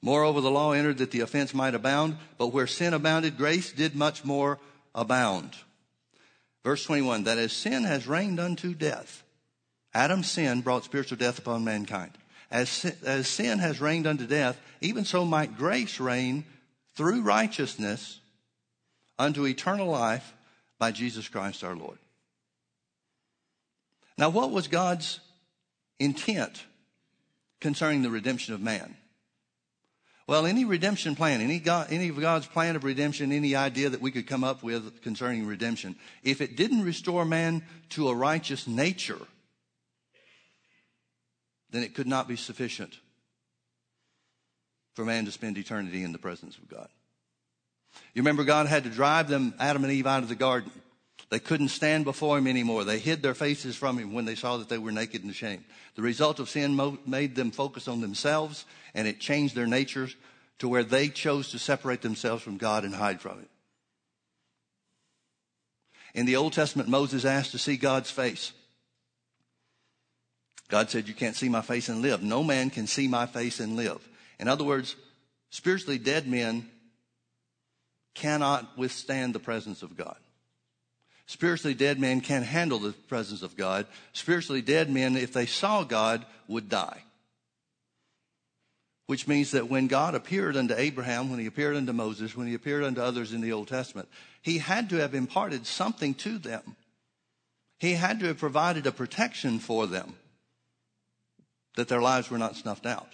[0.03, 3.95] Moreover, the law entered that the offense might abound, but where sin abounded, grace did
[3.95, 4.59] much more
[4.95, 5.55] abound.
[6.65, 9.23] Verse 21, that as sin has reigned unto death,
[9.93, 12.13] Adam's sin brought spiritual death upon mankind.
[12.51, 16.45] As, as sin has reigned unto death, even so might grace reign
[16.95, 18.21] through righteousness
[19.19, 20.33] unto eternal life
[20.81, 21.99] by Jesus Christ our Lord.
[24.19, 25.21] Now, what was God's
[26.01, 26.65] intent
[27.61, 28.97] concerning the redemption of man?
[30.27, 34.01] Well, any redemption plan, any, God, any of God's plan of redemption, any idea that
[34.01, 38.67] we could come up with concerning redemption, if it didn't restore man to a righteous
[38.67, 39.21] nature,
[41.71, 42.99] then it could not be sufficient
[44.95, 46.89] for man to spend eternity in the presence of God.
[48.15, 50.71] You remember God had to drive them, Adam and Eve, out of the garden.
[51.31, 52.83] They couldn't stand before him anymore.
[52.85, 55.65] They hid their faces from him when they saw that they were naked and ashamed.
[55.95, 60.17] The result of sin made them focus on themselves, and it changed their natures
[60.59, 63.49] to where they chose to separate themselves from God and hide from Him.
[66.15, 68.53] In the Old Testament, Moses asked to see God's face.
[70.69, 72.23] God said, You can't see my face and live.
[72.23, 74.07] No man can see my face and live.
[74.41, 74.97] In other words,
[75.51, 76.69] spiritually dead men
[78.15, 80.17] cannot withstand the presence of God.
[81.27, 83.87] Spiritually dead men can't handle the presence of God.
[84.13, 87.05] Spiritually dead men, if they saw God, would die.
[89.07, 92.55] Which means that when God appeared unto Abraham, when he appeared unto Moses, when he
[92.55, 94.09] appeared unto others in the Old Testament,
[94.43, 96.77] he had to have imparted something to them.
[97.79, 100.15] He had to have provided a protection for them
[101.77, 103.13] that their lives were not snuffed out.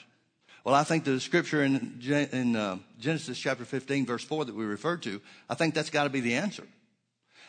[0.66, 2.00] Well, I think the scripture in,
[2.33, 6.05] in uh, Genesis chapter 15, verse 4 that we referred to, I think that's got
[6.05, 6.64] to be the answer.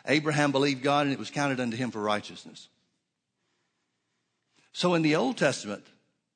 [0.05, 2.67] Abraham believed God and it was counted unto him for righteousness.
[4.71, 5.83] So in the Old Testament,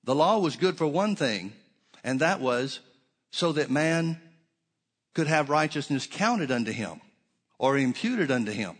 [0.05, 1.53] the law was good for one thing,
[2.03, 2.79] and that was
[3.29, 4.19] so that man
[5.13, 6.99] could have righteousness counted unto him
[7.59, 8.75] or imputed unto him.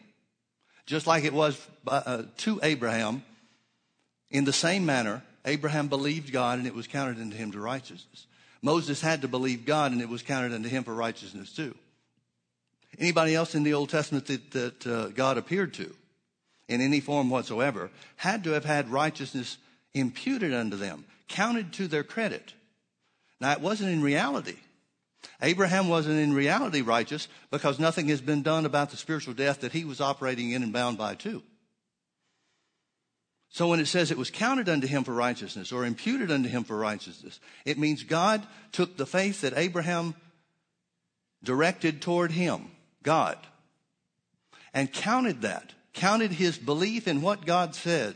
[0.88, 3.24] Just like it was uh, to Abraham,
[4.32, 8.28] in the same manner, Abraham believed God and it was counted unto him to righteousness.
[8.62, 11.76] Moses had to believe God and it was counted unto him for righteousness too.
[13.00, 15.94] Anybody else in the Old Testament that, that uh, God appeared to
[16.68, 19.58] in any form whatsoever had to have had righteousness
[19.94, 22.54] imputed unto them, counted to their credit.
[23.40, 24.58] Now, it wasn't in reality.
[25.42, 29.72] Abraham wasn't in reality righteous because nothing has been done about the spiritual death that
[29.72, 31.42] he was operating in and bound by too.
[33.54, 36.64] So when it says it was counted unto him for righteousness or imputed unto him
[36.64, 40.16] for righteousness, it means God took the faith that Abraham
[41.44, 42.72] directed toward him,
[43.04, 43.38] God,
[44.74, 48.16] and counted that, counted his belief in what God said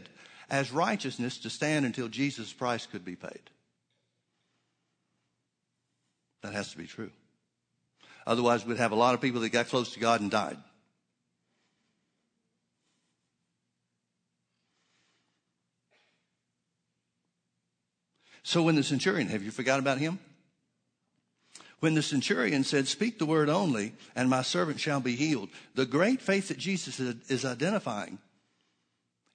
[0.50, 3.50] as righteousness to stand until Jesus' price could be paid.
[6.44, 7.12] That has to be true.
[8.26, 10.58] Otherwise, we'd have a lot of people that got close to God and died.
[18.46, 20.20] So when the centurion, have you forgot about him?
[21.80, 25.88] When the centurion said, Speak the word only, and my servant shall be healed, the
[25.88, 28.20] great faith that Jesus is identifying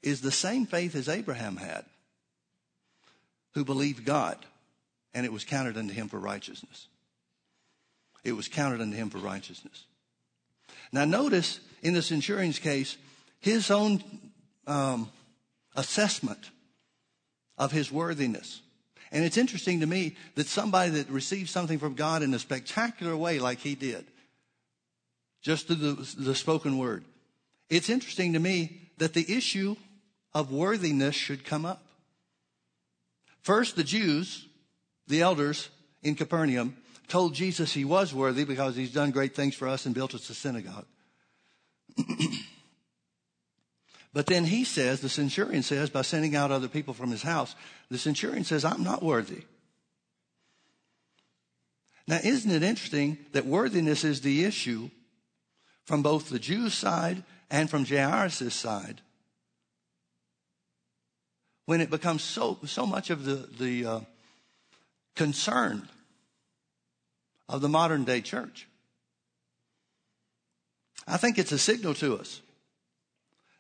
[0.01, 1.87] is the same faith as Abraham had,
[3.55, 4.39] who believed God,
[5.13, 6.87] and it was counted unto him for righteousness.
[8.23, 9.87] It was counted unto him for righteousness.
[10.93, 12.97] Now, notice in the centurion's case,
[13.41, 14.05] his own
[14.69, 15.11] um,
[15.75, 16.51] assessment
[17.59, 18.63] of his worthiness
[19.13, 23.17] and it's interesting to me that somebody that received something from God in a spectacular
[23.17, 24.07] way, like he did,
[25.43, 27.05] just through the, the spoken word,
[27.69, 29.77] it's interesting to me that the issue
[30.33, 31.83] of worthiness should come up.
[33.43, 34.47] First, the Jews,
[35.09, 35.71] the elders
[36.03, 36.77] in Capernaum,
[37.09, 40.31] told Jesus he was worthy because he's done great things for us and built us
[40.31, 40.87] a synagogue.
[44.13, 47.55] But then he says, the centurion says, by sending out other people from his house,
[47.91, 49.43] the centurion says, I'm not worthy.
[52.09, 54.91] Now, isn't it interesting that worthiness is the issue
[55.85, 59.01] from both the Jews' side and from Jairus' side?
[61.67, 64.01] When it becomes so, so much of the, the uh,
[65.15, 65.89] concern
[67.49, 68.67] of the modern day church.
[71.07, 72.41] I think it's a signal to us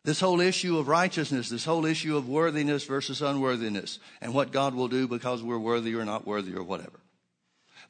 [0.05, 4.75] this whole issue of righteousness, this whole issue of worthiness versus unworthiness, and what God
[4.75, 7.01] will do because we're worthy or not worthy or whatever.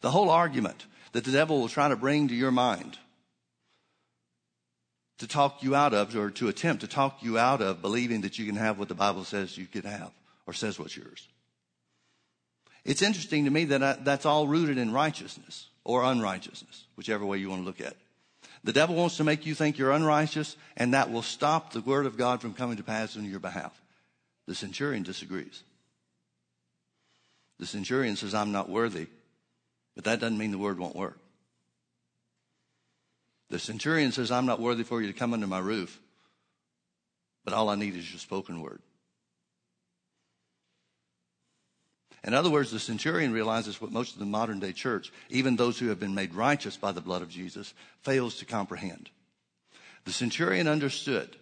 [0.01, 2.99] The whole argument that the devil will try to bring to your mind
[5.19, 8.39] to talk you out of, or to attempt to talk you out of believing that
[8.39, 10.11] you can have what the Bible says you can have,
[10.47, 11.29] or says what's yours.
[12.87, 17.37] It's interesting to me that I, that's all rooted in righteousness or unrighteousness, whichever way
[17.37, 17.99] you want to look at it.
[18.63, 22.07] The devil wants to make you think you're unrighteous, and that will stop the word
[22.07, 23.81] of God from coming to pass on your behalf.
[24.47, 25.63] The centurion disagrees.
[27.59, 29.07] The centurion says, I'm not worthy,
[29.95, 31.19] but that doesn't mean the word won't work.
[33.49, 36.01] The centurion says, I'm not worthy for you to come under my roof,
[37.45, 38.81] but all I need is your spoken word.
[42.23, 45.79] In other words, the centurion realizes what most of the modern day church, even those
[45.79, 49.09] who have been made righteous by the blood of Jesus, fails to comprehend.
[50.05, 51.37] The centurion understood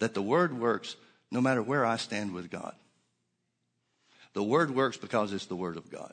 [0.00, 0.96] that the word works
[1.30, 2.74] no matter where I stand with God.
[4.32, 6.12] The word works because it's the word of God.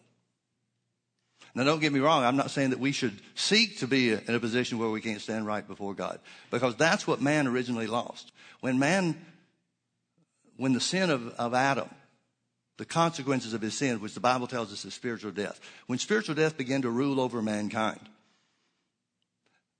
[1.53, 2.23] Now, don't get me wrong.
[2.23, 5.19] I'm not saying that we should seek to be in a position where we can't
[5.19, 8.31] stand right before God, because that's what man originally lost.
[8.61, 9.19] When man,
[10.55, 11.89] when the sin of, of Adam
[12.81, 15.61] the consequences of his sin, which the Bible tells us is spiritual death.
[15.85, 17.99] When spiritual death began to rule over mankind,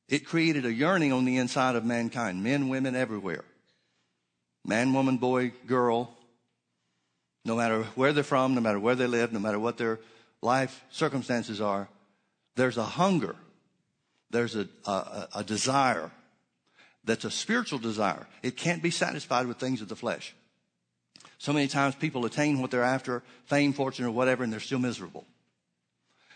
[0.07, 3.43] it created a yearning on the inside of mankind, men, women, everywhere.
[4.63, 6.15] Man, woman, boy, girl,
[7.43, 9.99] no matter where they're from, no matter where they live, no matter what their
[10.43, 11.89] life circumstances are,
[12.55, 13.35] there's a hunger,
[14.29, 16.11] there's a, a, a desire
[17.03, 18.27] that's a spiritual desire.
[18.43, 20.35] It can't be satisfied with things of the flesh.
[21.41, 24.77] So many times people attain what they're after, fame, fortune, or whatever, and they're still
[24.77, 25.25] miserable.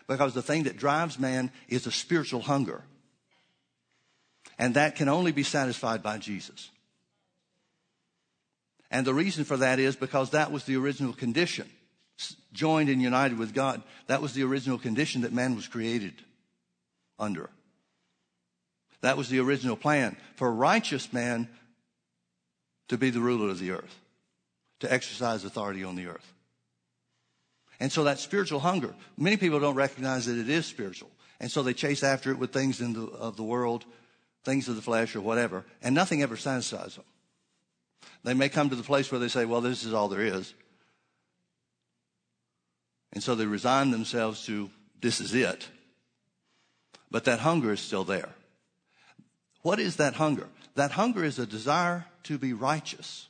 [0.08, 2.82] Because the thing that drives man is a spiritual hunger.
[4.58, 6.72] And that can only be satisfied by Jesus.
[8.90, 11.70] And the reason for that is because that was the original condition.
[12.52, 16.16] Joined and united with God, that was the original condition that man was created
[17.20, 17.52] under.
[19.02, 20.18] That was the original plan.
[20.36, 21.48] For righteous man
[22.88, 24.00] to be the ruler of the earth,
[24.86, 26.34] to exercise authority on the earth.
[27.80, 31.10] And so that spiritual hunger, many people don't recognize that it is spiritual.
[31.40, 33.84] And so they chase after it with things in the, of the world,
[34.44, 37.04] things of the flesh or whatever, and nothing ever satisfies them.
[38.24, 40.54] They may come to the place where they say, well, this is all there is.
[43.12, 44.70] And so they resign themselves to
[45.02, 45.68] this is it.
[47.12, 48.30] But that hunger is still there.
[49.62, 50.48] What is that hunger?
[50.76, 53.28] That hunger is a desire to be righteous.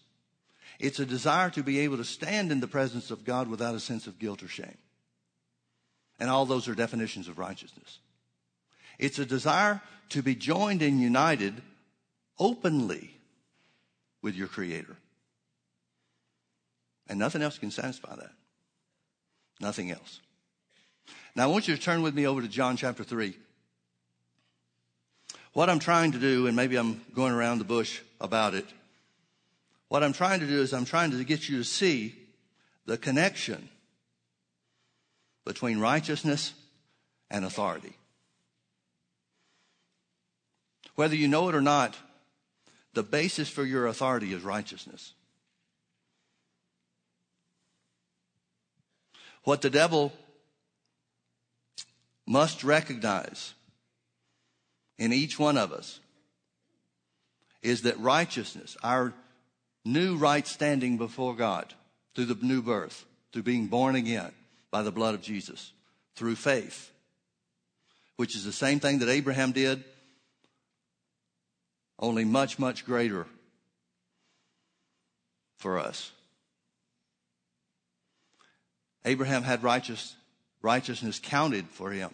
[0.80, 3.80] It's a desire to be able to stand in the presence of God without a
[3.80, 4.78] sense of guilt or shame.
[6.20, 8.00] And all those are definitions of righteousness.
[9.00, 11.62] It's a desire to be joined and united
[12.40, 13.12] openly
[14.22, 14.96] with your Creator.
[17.08, 18.32] And nothing else can satisfy that.
[19.60, 20.20] Nothing else.
[21.36, 23.36] Now, I want you to turn with me over to John chapter 3.
[25.54, 28.66] What I'm trying to do, and maybe I'm going around the bush about it,
[29.96, 32.14] what I'm trying to do is I'm trying to get you to see
[32.86, 33.70] the connection
[35.46, 36.52] between righteousness
[37.32, 37.96] and authority.
[40.96, 41.96] Whether you know it or not,
[42.94, 45.14] the basis for your authority is righteousness.
[49.46, 50.12] What the devil
[52.28, 53.54] must recognize
[54.98, 56.02] in each one of us
[57.62, 59.14] is that righteousness, our
[59.86, 61.74] new right standing before God
[62.16, 64.32] through the new birth, through being born again
[64.72, 65.72] by the blood of Jesus,
[66.16, 66.92] through faith,
[68.18, 69.84] which is the same thing that Abraham did,
[72.00, 73.28] only much, much greater
[75.58, 76.12] for us.
[79.06, 80.16] Abraham had righteous,
[80.62, 82.10] righteousness counted for him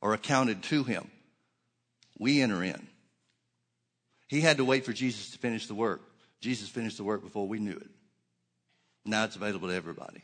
[0.00, 1.10] or accounted to him.
[2.18, 2.88] We enter in.
[4.28, 6.00] He had to wait for Jesus to finish the work.
[6.42, 7.88] Jesus finished the work before we knew it.
[9.06, 10.22] Now it's available to everybody.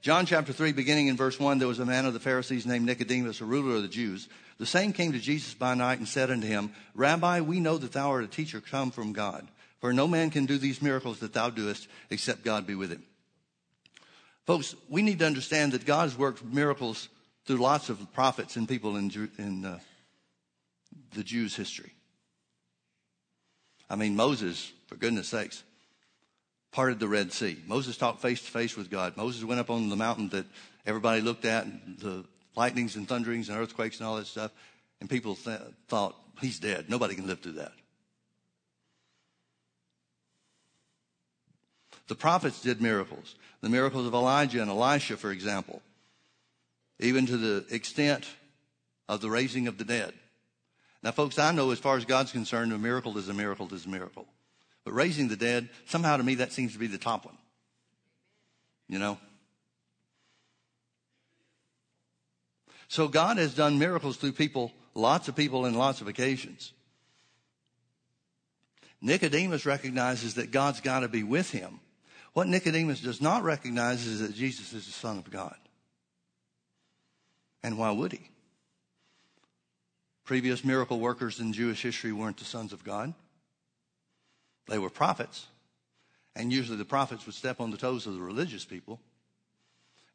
[0.00, 2.86] John chapter 3, beginning in verse 1, there was a man of the Pharisees named
[2.86, 4.28] Nicodemus, a ruler of the Jews.
[4.58, 7.92] The same came to Jesus by night and said unto him, Rabbi, we know that
[7.92, 9.48] thou art a teacher come from God.
[9.80, 13.02] For no man can do these miracles that thou doest except God be with him.
[14.46, 17.08] Folks, we need to understand that God has worked miracles
[17.44, 19.80] through lots of prophets and people in, in uh,
[21.14, 21.92] the Jews' history.
[23.90, 25.62] I mean, Moses, for goodness sakes,
[26.72, 27.58] parted the Red Sea.
[27.66, 29.16] Moses talked face to face with God.
[29.16, 30.46] Moses went up on the mountain that
[30.84, 31.66] everybody looked at,
[31.98, 34.50] the lightnings and thunderings and earthquakes and all that stuff,
[35.00, 36.88] and people th- thought, he's dead.
[36.88, 37.72] Nobody can live through that.
[42.08, 43.34] The prophets did miracles.
[43.62, 45.82] The miracles of Elijah and Elisha, for example,
[47.00, 48.26] even to the extent
[49.08, 50.12] of the raising of the dead.
[51.02, 53.86] Now, folks, I know as far as God's concerned, a miracle is a miracle is
[53.86, 54.26] a miracle.
[54.86, 57.36] But raising the dead, somehow to me, that seems to be the top one.
[58.88, 59.18] You know?
[62.86, 66.72] So God has done miracles through people, lots of people in lots of occasions.
[69.00, 71.80] Nicodemus recognizes that God's got to be with him.
[72.32, 75.56] What Nicodemus does not recognize is that Jesus is the Son of God.
[77.64, 78.30] And why would he?
[80.24, 83.14] Previous miracle workers in Jewish history weren't the sons of God.
[84.68, 85.46] They were prophets.
[86.34, 89.00] And usually the prophets would step on the toes of the religious people.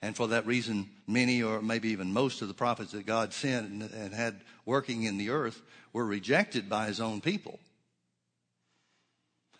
[0.02, 3.92] And for that reason, many or maybe even most of the prophets that God sent
[3.94, 5.62] and had working in the earth
[5.94, 7.60] were rejected by his own people.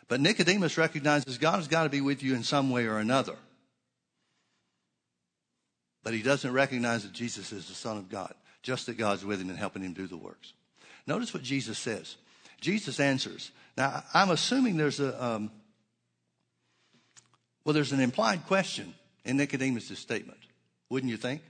[0.08, 3.36] But Nicodemus recognizes God has got to be with you in some way or another.
[6.04, 9.40] But he doesn't recognize that Jesus is the Son of God, just that God's with
[9.40, 10.54] him and helping him do the works.
[11.06, 12.18] Notice what Jesus says.
[12.62, 13.52] Jesus answers.
[13.76, 15.52] Now, I'm assuming there's a, um,
[17.66, 18.94] well, there's an implied question
[19.26, 20.40] in Nicodemus' statement,
[20.90, 21.42] wouldn't you think?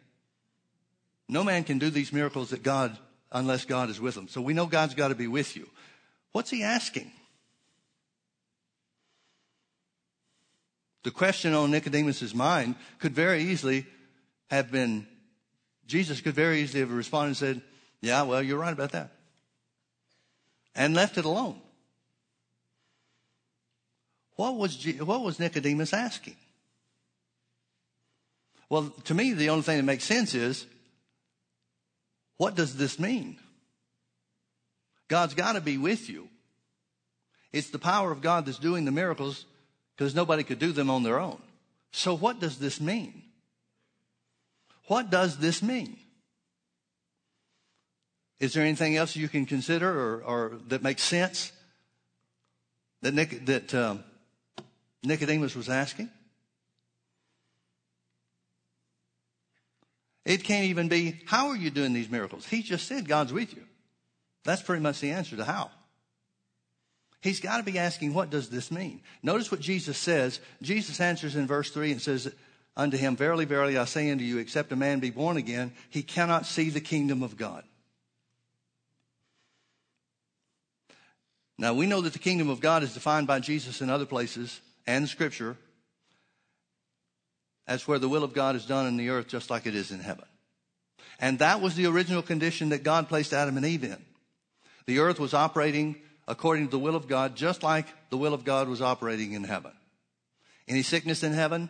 [1.28, 2.98] No man can do these miracles that God,
[3.32, 4.28] unless God is with them.
[4.28, 5.70] So we know God's got to be with you.
[6.32, 7.12] What's he asking?
[11.04, 13.86] The question on Nicodemus' mind could very easily
[14.50, 15.08] have been,
[15.88, 17.62] Jesus could very easily have responded and said,
[18.02, 19.12] yeah, well, you're right about that
[20.76, 21.60] and left it alone.
[24.36, 26.36] What was, what was Nicodemus asking?
[28.70, 30.66] Well, to me, the only thing that makes sense is
[32.38, 33.38] what does this mean?
[35.08, 36.30] God's got to be with you.
[37.52, 39.46] It's the power of God that's doing the miracles
[39.96, 41.42] because nobody could do them on their own.
[41.92, 43.22] So, what does this mean?
[44.88, 45.98] What does this mean?
[48.42, 51.52] Is there anything else you can consider or, or that makes sense
[53.04, 54.04] that, Nick, that um,
[55.04, 56.10] Nicodemus was asking?
[60.26, 62.48] It can't even be, how are you doing these miracles?
[62.48, 63.62] He just said God's with you.
[64.44, 65.70] That's pretty much the answer to how.
[67.22, 69.02] He's got to be asking, what does this mean?
[69.22, 70.40] Notice what Jesus says.
[70.64, 72.34] Jesus answers in verse 3 and says
[72.76, 76.02] unto him, Verily, verily, I say unto you, except a man be born again, he
[76.02, 77.64] cannot see the kingdom of God.
[81.62, 84.60] Now, we know that the kingdom of God is defined by Jesus in other places
[84.88, 85.56] and Scripture
[87.68, 89.92] as where the will of God is done in the earth just like it is
[89.92, 90.26] in heaven.
[91.20, 94.04] And that was the original condition that God placed Adam and Eve in.
[94.88, 95.98] The earth was operating
[96.28, 99.44] according to the will of God, just like the will of God was operating in
[99.44, 99.74] heaven.
[100.68, 101.70] Any sickness in heaven?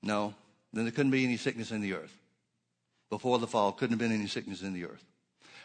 [0.00, 0.32] No.
[0.72, 2.16] Then there couldn't be any sickness in the earth.
[3.10, 5.04] Before the fall, couldn't have been any sickness in the earth.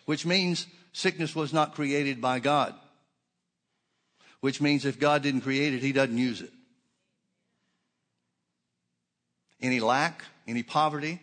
[0.05, 2.73] Which means sickness was not created by God.
[4.41, 6.51] Which means if God didn't create it, He doesn't use it.
[9.61, 11.19] Any lack, any poverty,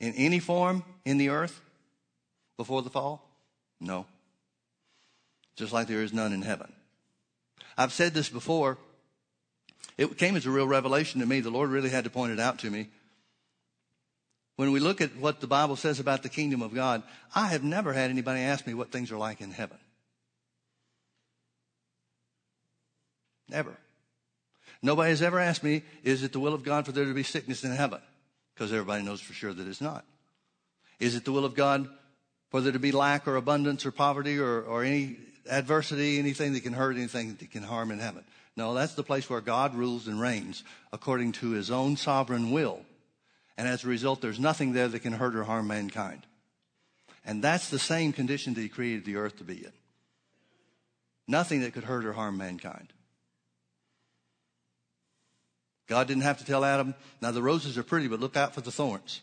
[0.00, 1.60] in any form in the earth
[2.56, 3.28] before the fall?
[3.80, 4.06] No
[5.56, 6.72] just like there is none in heaven.
[7.76, 8.78] I've said this before.
[9.98, 11.40] It came as a real revelation to me.
[11.40, 12.88] The Lord really had to point it out to me.
[14.56, 17.02] When we look at what the Bible says about the kingdom of God,
[17.34, 19.78] I have never had anybody ask me what things are like in heaven.
[23.52, 23.76] Never.
[24.82, 27.22] Nobody has ever asked me, is it the will of God for there to be
[27.22, 28.00] sickness in heaven?
[28.54, 30.04] Because everybody knows for sure that it's not.
[30.98, 31.88] Is it the will of God
[32.50, 35.16] for there to be lack or abundance or poverty or, or any
[35.50, 38.24] adversity, anything that can hurt, anything that can harm in heaven.
[38.56, 42.80] No, that's the place where God rules and reigns according to his own sovereign will.
[43.56, 46.26] And as a result, there's nothing there that can hurt or harm mankind.
[47.24, 49.72] And that's the same condition that he created the earth to be in.
[51.28, 52.92] Nothing that could hurt or harm mankind.
[55.88, 58.60] God didn't have to tell Adam, now the roses are pretty, but look out for
[58.60, 59.20] the thorns.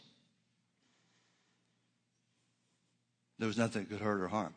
[3.39, 4.53] There was nothing that could hurt or harm.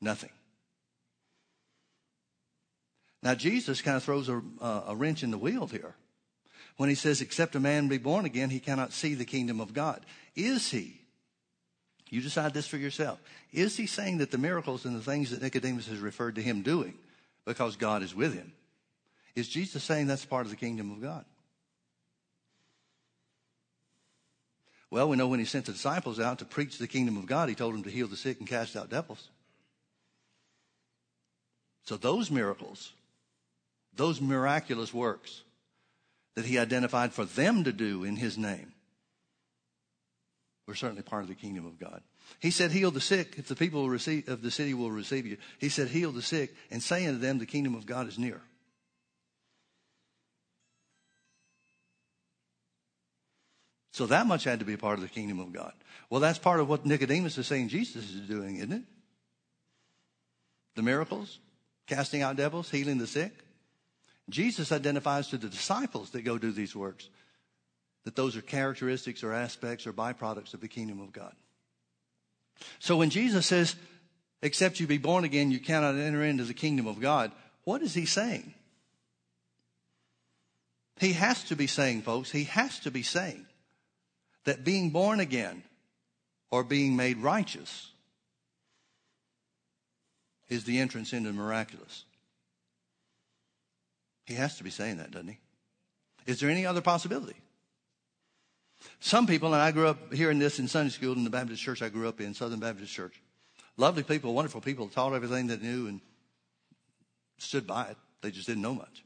[0.00, 0.30] Nothing.
[3.22, 5.94] Now, Jesus kind of throws a, uh, a, wrench in the wheel here
[6.76, 9.72] when he says, Except a man be born again, he cannot see the kingdom of
[9.72, 10.04] God.
[10.34, 11.00] Is he?
[12.10, 13.20] You decide this for yourself.
[13.52, 16.62] Is he saying that the miracles and the things that Nicodemus has referred to him
[16.62, 16.94] doing
[17.44, 18.52] because God is with him?
[19.34, 21.24] Is Jesus saying that's part of the kingdom of God?
[24.90, 27.48] Well, we know when he sent the disciples out to preach the kingdom of God,
[27.48, 29.30] he told them to heal the sick and cast out devils.
[31.84, 32.92] So those miracles,
[33.96, 35.42] those miraculous works
[36.34, 38.72] that he identified for them to do in his name
[40.66, 42.02] were certainly part of the kingdom of God.
[42.38, 45.38] He said, heal the sick if the people of the city will receive you.
[45.58, 48.42] He said, heal the sick and say unto them, the kingdom of God is near.
[53.92, 55.72] So that much had to be part of the kingdom of God.
[56.08, 58.82] Well, that's part of what Nicodemus is saying Jesus is doing, isn't it?
[60.74, 61.38] The miracles,
[61.86, 63.32] casting out devils, healing the sick.
[64.30, 67.08] Jesus identifies to the disciples that go do these works
[68.04, 71.34] that those are characteristics or aspects or byproducts of the kingdom of God.
[72.78, 73.76] So when Jesus says,
[74.40, 77.30] except you be born again, you cannot enter into the kingdom of God,
[77.64, 78.54] what is he saying?
[80.98, 83.46] He has to be saying, folks, he has to be saying
[84.44, 85.62] that being born again
[86.50, 87.90] or being made righteous
[90.48, 92.04] is the entrance into the miraculous.
[94.26, 95.38] He has to be saying that, doesn't he?
[96.26, 97.36] Is there any other possibility?
[99.00, 101.82] Some people, and I grew up hearing this in Sunday school in the Baptist church
[101.82, 103.20] I grew up in, Southern Baptist Church.
[103.76, 106.00] Lovely people, wonderful people, taught everything they knew and
[107.38, 107.96] stood by it.
[108.20, 109.04] They just didn't know much.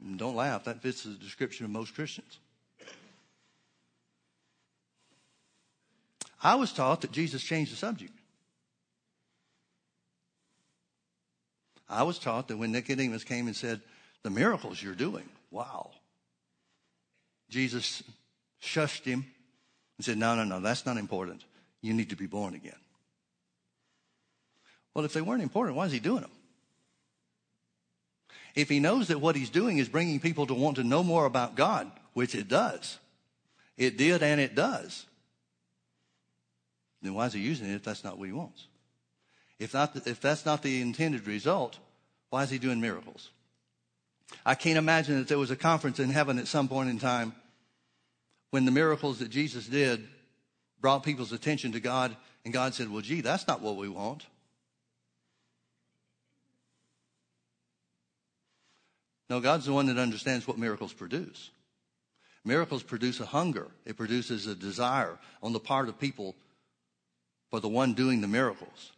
[0.00, 2.38] And don't laugh, that fits the description of most Christians.
[6.42, 8.12] I was taught that Jesus changed the subject.
[11.88, 13.80] I was taught that when Nicodemus came and said,
[14.22, 15.90] The miracles you're doing, wow.
[17.48, 18.02] Jesus
[18.62, 19.26] shushed him
[19.98, 21.44] and said, No, no, no, that's not important.
[21.82, 22.78] You need to be born again.
[24.94, 26.30] Well, if they weren't important, why is he doing them?
[28.54, 31.24] If he knows that what he's doing is bringing people to want to know more
[31.24, 32.98] about God, which it does,
[33.76, 35.06] it did and it does,
[37.02, 38.66] then why is he using it if that's not what he wants?
[39.58, 41.78] If, not, if that's not the intended result,
[42.30, 43.30] why is he doing miracles?
[44.44, 47.34] I can't imagine that there was a conference in heaven at some point in time
[48.50, 50.06] when the miracles that Jesus did
[50.80, 54.26] brought people's attention to God, and God said, Well, gee, that's not what we want.
[59.28, 61.50] No, God's the one that understands what miracles produce.
[62.44, 63.68] Miracles produce a hunger.
[63.84, 66.34] It produces a desire on the part of people
[67.50, 68.92] for the one doing the miracles.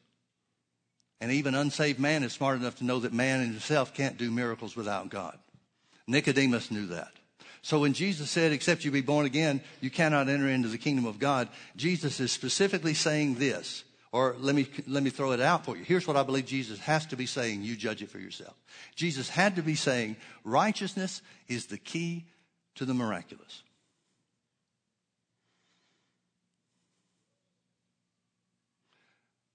[1.21, 4.31] And even unsaved man is smart enough to know that man in himself can't do
[4.31, 5.39] miracles without God.
[6.07, 7.13] Nicodemus knew that.
[7.63, 11.07] So when Jesus said, except you be born again, you cannot enter into the kingdom
[11.07, 13.85] of God, Jesus is specifically saying this.
[14.11, 15.85] Or let me, let me throw it out for you.
[15.85, 17.63] Here's what I believe Jesus has to be saying.
[17.63, 18.55] You judge it for yourself.
[18.95, 22.27] Jesus had to be saying righteousness is the key
[22.75, 23.63] to the miraculous.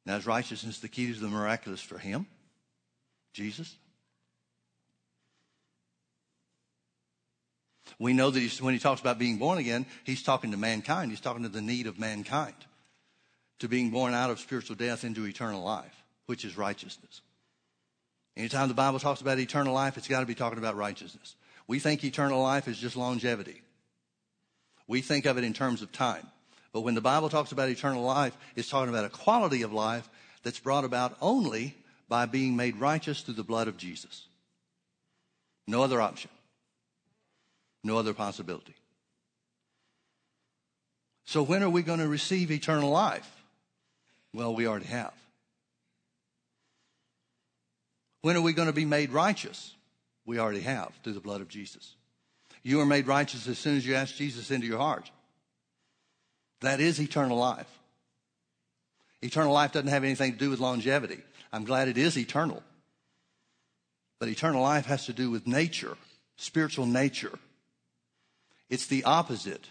[0.08, 2.28] Now, is righteousness the key to the miraculous for him?
[3.34, 3.76] Jesus?
[7.99, 11.12] We know that when he talks about being born again, he's talking to mankind.
[11.12, 12.55] He's talking to the need of mankind
[13.60, 17.20] to being born out of spiritual death into eternal life, which is righteousness.
[18.38, 21.36] Anytime the Bible talks about eternal life, it's got to be talking about righteousness.
[21.68, 23.62] We think eternal life is just longevity.
[24.88, 26.26] We think of it in terms of time.
[26.78, 30.07] But when the Bible talks about eternal life, it's talking about a quality of life
[30.43, 31.75] that's brought about only
[32.07, 34.28] by being made righteous through the blood of Jesus.
[35.65, 36.30] No other option.
[37.84, 38.75] No other possibility.
[41.25, 43.28] So when are we going to receive eternal life?
[44.32, 45.15] Well, we already have.
[48.21, 49.73] When are we going to be made righteous?
[50.28, 51.95] We already have through the blood of Jesus.
[52.61, 55.09] You are made righteous as soon as you ask Jesus into your heart.
[56.62, 57.68] That is eternal life.
[59.22, 61.20] Eternal life doesn't have anything to do with longevity.
[61.51, 62.64] I'm glad it is eternal.
[64.20, 65.97] But eternal life has to do with nature,
[66.36, 67.38] spiritual nature.
[68.70, 69.68] It's the opposite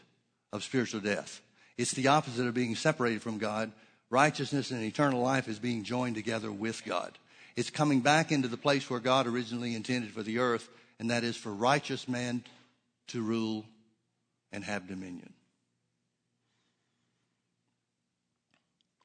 [0.53, 1.41] of spiritual death.
[1.77, 3.73] It's the opposite of being separated from God.
[4.09, 7.13] Righteousness and eternal life is being joined together with God.
[7.57, 10.69] It's coming back into the place where God originally intended for the earth,
[10.99, 12.45] and that is for righteous man
[13.09, 13.65] to rule
[14.53, 15.33] and have dominion.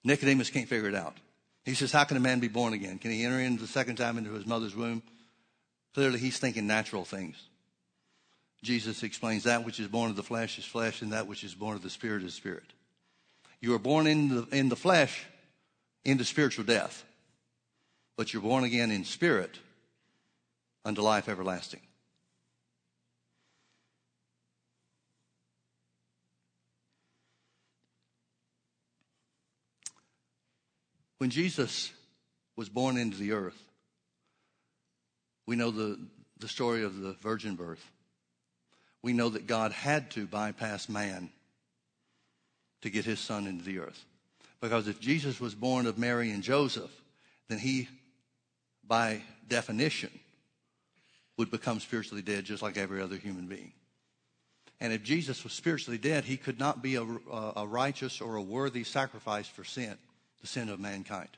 [0.04, 1.16] Nicodemus can't figure it out.
[1.64, 2.98] He says, How can a man be born again?
[2.98, 5.04] Can he enter in the second time into his mother's womb?
[5.94, 7.36] Clearly, he's thinking natural things.
[8.64, 11.54] Jesus explains that which is born of the flesh is flesh, and that which is
[11.54, 12.74] born of the spirit is spirit.
[13.60, 15.26] You are born in the, in the flesh
[16.04, 17.04] into spiritual death,
[18.18, 19.60] but you're born again in spirit
[20.84, 21.82] unto life everlasting.
[31.22, 31.92] When Jesus
[32.56, 33.62] was born into the earth,
[35.46, 36.00] we know the,
[36.40, 37.92] the story of the virgin birth.
[39.04, 41.30] We know that God had to bypass man
[42.82, 44.04] to get his son into the earth.
[44.62, 46.90] Because if Jesus was born of Mary and Joseph,
[47.50, 47.88] then he,
[48.88, 50.10] by definition,
[51.38, 53.74] would become spiritually dead just like every other human being.
[54.80, 57.06] And if Jesus was spiritually dead, he could not be a,
[57.56, 60.00] a righteous or a worthy sacrifice for sin
[60.42, 61.30] the sin of mankind.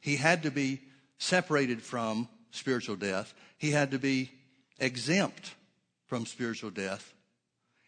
[0.00, 0.80] He had to be
[1.18, 3.32] separated from spiritual death.
[3.58, 4.32] He had to be
[4.78, 5.54] exempt
[6.06, 7.14] from spiritual death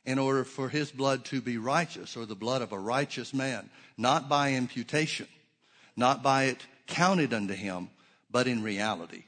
[0.05, 3.68] in order for his blood to be righteous or the blood of a righteous man,
[3.99, 5.26] not by imputation,
[5.97, 7.91] not by it counted unto him,
[8.30, 9.24] but in reality.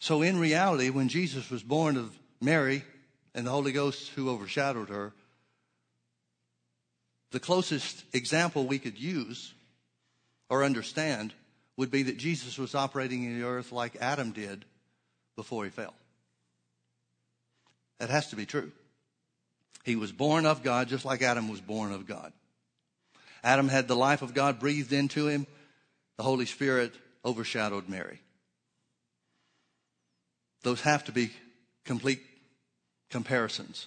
[0.00, 2.84] So in reality, when Jesus was born of Mary
[3.34, 5.12] and the Holy Ghost who overshadowed her,
[7.30, 9.52] the closest example we could use
[10.48, 11.32] or understand
[11.76, 14.64] would be that Jesus was operating in the earth like Adam did
[15.36, 15.94] before he fell.
[17.98, 18.72] That has to be true.
[19.84, 22.32] He was born of God just like Adam was born of God.
[23.42, 25.46] Adam had the life of God breathed into him.
[26.16, 26.92] The Holy Spirit
[27.24, 28.20] overshadowed Mary.
[30.62, 31.30] Those have to be
[31.84, 32.20] complete
[33.10, 33.86] comparisons.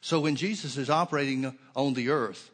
[0.00, 2.50] So when Jesus is operating on the earth,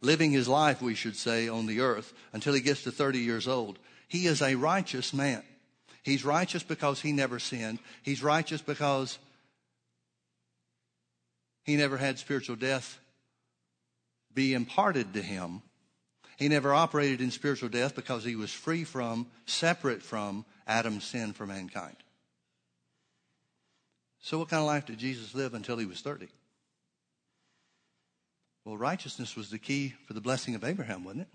[0.00, 3.48] living his life, we should say, on the earth until he gets to 30 years
[3.48, 3.78] old.
[4.08, 5.42] He is a righteous man.
[6.02, 7.78] He's righteous because he never sinned.
[8.02, 9.18] He's righteous because
[11.64, 12.98] he never had spiritual death
[14.32, 15.62] be imparted to him.
[16.36, 21.32] He never operated in spiritual death because he was free from, separate from Adam's sin
[21.32, 21.96] for mankind.
[24.20, 26.28] So, what kind of life did Jesus live until he was 30?
[28.66, 31.28] Well, righteousness was the key for the blessing of Abraham, wasn't it?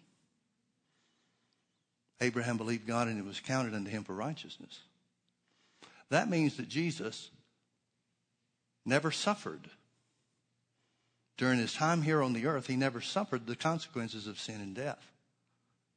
[2.19, 4.79] Abraham believed God and it was counted unto him for righteousness.
[6.09, 7.29] That means that Jesus
[8.85, 9.61] never suffered.
[11.37, 14.75] During his time here on the earth, he never suffered the consequences of sin and
[14.75, 15.09] death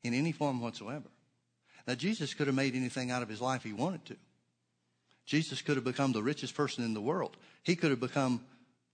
[0.04, 1.08] in any form whatsoever.
[1.88, 4.16] Now, Jesus could have made anything out of his life he wanted to.
[5.26, 7.36] Jesus could have become the richest person in the world.
[7.64, 8.44] He could have become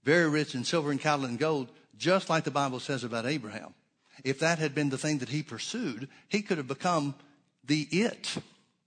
[0.04, 3.74] very rich in silver and cattle and gold, just like the Bible says about Abraham.
[4.24, 7.14] If that had been the thing that he pursued, he could have become
[7.64, 8.36] the it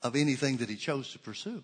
[0.01, 1.63] of anything that he chose to pursue.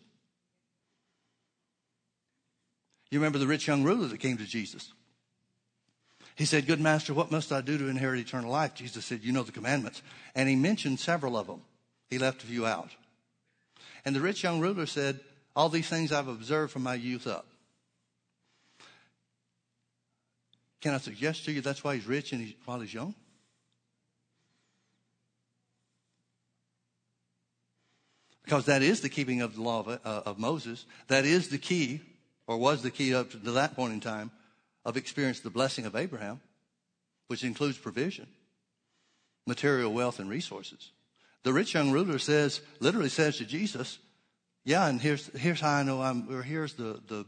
[3.11, 4.93] You remember the rich young ruler that came to Jesus?
[6.35, 8.75] He said, Good master, what must I do to inherit eternal life?
[8.75, 10.01] Jesus said, You know the commandments.
[10.35, 11.61] And he mentioned several of them.
[12.09, 12.91] He left a few out.
[14.05, 15.19] And the rich young ruler said,
[15.55, 17.45] All these things I've observed from my youth up.
[20.82, 23.13] Can I suggest to you that's why he's rich and he's, while he's young?
[28.43, 30.86] Because that is the keeping of the law of, uh, of Moses.
[31.07, 32.01] That is the key,
[32.47, 34.32] or was the key up to that point in time,
[34.86, 36.41] of experiencing the blessing of Abraham,
[37.27, 38.27] which includes provision,
[39.45, 40.91] material wealth, and resources.
[41.43, 43.99] The rich young ruler says, literally says to Jesus,
[44.65, 47.25] Yeah, and here's, here's how I know I'm, or here's the, the,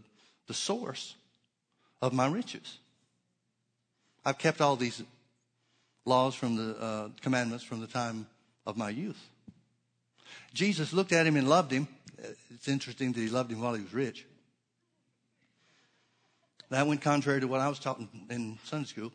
[0.47, 1.15] the source
[2.01, 2.79] of my riches.
[4.25, 5.01] I've kept all these
[6.05, 8.27] laws from the uh, commandments from the time
[8.65, 9.29] of my youth.
[10.53, 11.87] Jesus looked at him and loved him.
[12.53, 14.25] It's interesting that he loved him while he was rich.
[16.69, 17.99] That went contrary to what I was taught
[18.29, 19.11] in Sunday school.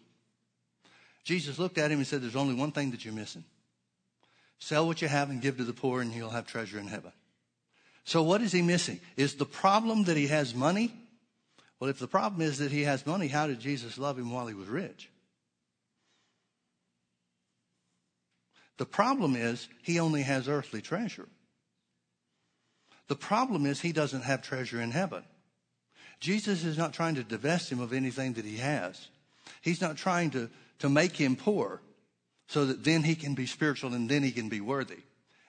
[1.24, 3.44] Jesus looked at him and said, There's only one thing that you're missing.
[4.58, 7.12] Sell what you have and give to the poor, and you'll have treasure in heaven.
[8.04, 9.00] So, what is he missing?
[9.16, 10.92] Is the problem that he has money?
[11.78, 14.46] Well, if the problem is that he has money, how did Jesus love him while
[14.46, 15.10] he was rich?
[18.78, 21.28] The problem is he only has earthly treasure.
[23.08, 25.24] The problem is he doesn't have treasure in heaven.
[26.20, 29.08] Jesus is not trying to divest him of anything that he has.
[29.60, 30.50] He's not trying to,
[30.80, 31.80] to make him poor
[32.48, 35.02] so that then he can be spiritual and then he can be worthy.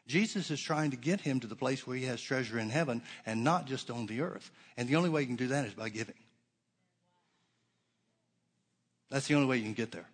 [0.07, 3.01] Jesus is trying to get him to the place where he has treasure in heaven
[3.25, 4.49] and not just on the earth.
[4.77, 6.15] And the only way you can do that is by giving.
[9.09, 10.07] That's the only way you can get there.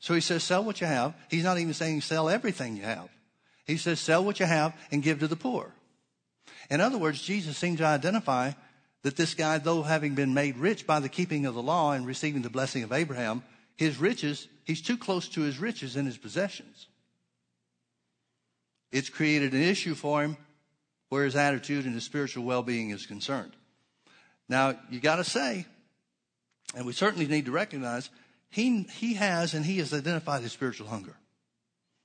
[0.00, 1.14] So he says, sell what you have.
[1.30, 3.08] He's not even saying sell everything you have.
[3.66, 5.72] He says, sell what you have and give to the poor.
[6.70, 8.52] In other words, Jesus seemed to identify
[9.02, 12.06] that this guy, though having been made rich by the keeping of the law and
[12.06, 13.42] receiving the blessing of Abraham,
[13.76, 16.86] his riches, he's too close to his riches and his possessions.
[18.96, 20.38] It's created an issue for him
[21.10, 23.52] where his attitude and his spiritual well being is concerned.
[24.48, 25.66] Now, you got to say,
[26.74, 28.08] and we certainly need to recognize,
[28.48, 31.14] he, he has and he has identified his spiritual hunger.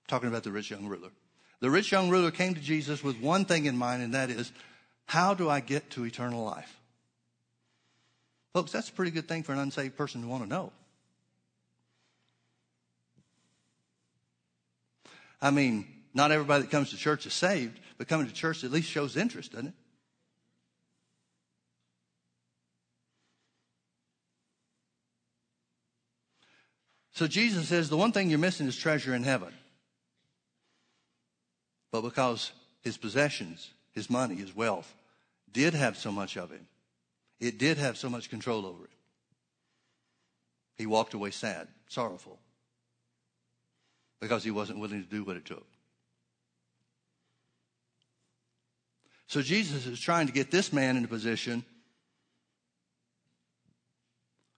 [0.09, 1.11] talking about the rich young ruler.
[1.61, 4.51] The rich young ruler came to Jesus with one thing in mind, and that is,
[5.05, 6.77] how do I get to eternal life?
[8.51, 10.73] Folks, that's a pretty good thing for an unsaved person to want to know.
[15.41, 18.71] I mean, not everybody that comes to church is saved, but coming to church at
[18.71, 19.73] least shows interest, doesn't it?
[27.13, 29.53] So Jesus says the one thing you're missing is treasure in heaven.
[31.91, 32.51] But because
[32.81, 34.91] his possessions, his money, his wealth
[35.51, 36.65] did have so much of him,
[37.39, 38.89] it did have so much control over him.
[40.77, 42.39] He walked away sad, sorrowful,
[44.19, 45.67] because he wasn't willing to do what it took.
[49.31, 51.63] So Jesus is trying to get this man in a position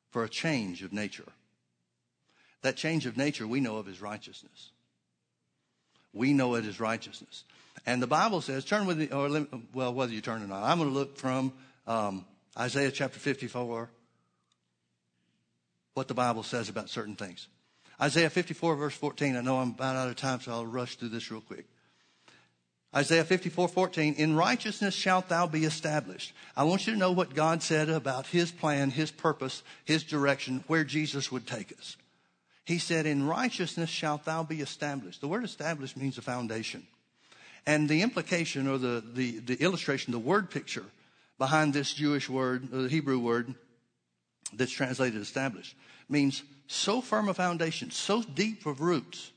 [0.09, 1.31] for a change of nature.
[2.63, 4.71] That change of nature we know of is righteousness.
[6.11, 7.43] We know it is righteousness.
[7.85, 9.45] And the Bible says, turn with me, or
[9.75, 11.53] well, whether you turn or not, I'm going to look from
[11.85, 12.25] um,
[12.57, 13.91] Isaiah chapter 54,
[15.93, 17.47] what the Bible says about certain things.
[18.01, 19.35] Isaiah 54, verse 14.
[19.35, 21.67] I know I'm about out of time, so I'll rush through this real quick.
[22.95, 26.31] Isaiah 54, 14, in righteousness shalt thou be established.
[26.55, 30.63] I want you to know what God said about his plan, his purpose, his direction,
[30.67, 31.97] where Jesus would take us.
[32.65, 35.21] He said, in righteousness shalt thou be established.
[35.21, 36.85] The word established means a foundation.
[37.65, 40.85] And the implication or the, the, the illustration, the word picture
[41.39, 43.55] behind this Jewish word, the Hebrew word
[44.53, 45.75] that's translated established,
[46.07, 49.31] means so firm a foundation, so deep of roots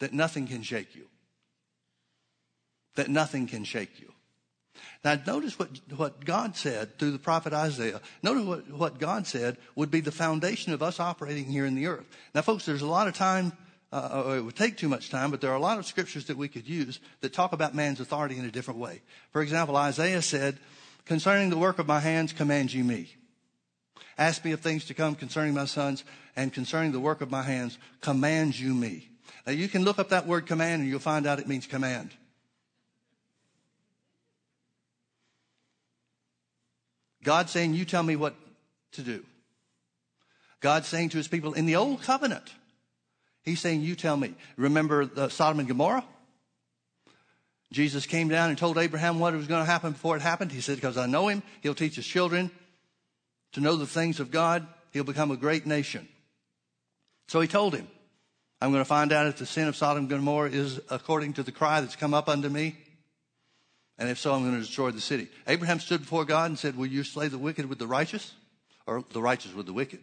[0.00, 1.06] that nothing can shake you
[3.00, 4.12] that nothing can shake you.
[5.02, 8.02] Now, notice what, what God said through the prophet Isaiah.
[8.22, 11.86] Notice what, what God said would be the foundation of us operating here in the
[11.86, 12.04] earth.
[12.34, 13.54] Now, folks, there's a lot of time,
[13.90, 16.36] uh, it would take too much time, but there are a lot of scriptures that
[16.36, 19.00] we could use that talk about man's authority in a different way.
[19.30, 20.58] For example, Isaiah said,
[21.06, 23.14] Concerning the work of my hands, command ye me.
[24.18, 26.04] Ask me of things to come concerning my sons,
[26.36, 29.08] and concerning the work of my hands, command you me.
[29.46, 32.10] Now, you can look up that word command, and you'll find out it means command.
[37.22, 38.34] God saying, You tell me what
[38.92, 39.24] to do.
[40.60, 42.52] God saying to his people in the old covenant,
[43.42, 44.34] He's saying, You tell me.
[44.56, 46.04] Remember the Sodom and Gomorrah?
[47.72, 50.52] Jesus came down and told Abraham what was going to happen before it happened.
[50.52, 52.50] He said, Because I know him, he'll teach his children
[53.52, 54.66] to know the things of God.
[54.92, 56.08] He'll become a great nation.
[57.28, 57.86] So he told him,
[58.60, 61.42] I'm going to find out if the sin of Sodom and Gomorrah is according to
[61.42, 62.76] the cry that's come up unto me.
[64.00, 65.28] And if so, I'm going to destroy the city.
[65.46, 68.32] Abraham stood before God and said, Will you slay the wicked with the righteous?
[68.86, 70.00] Or the righteous with the wicked?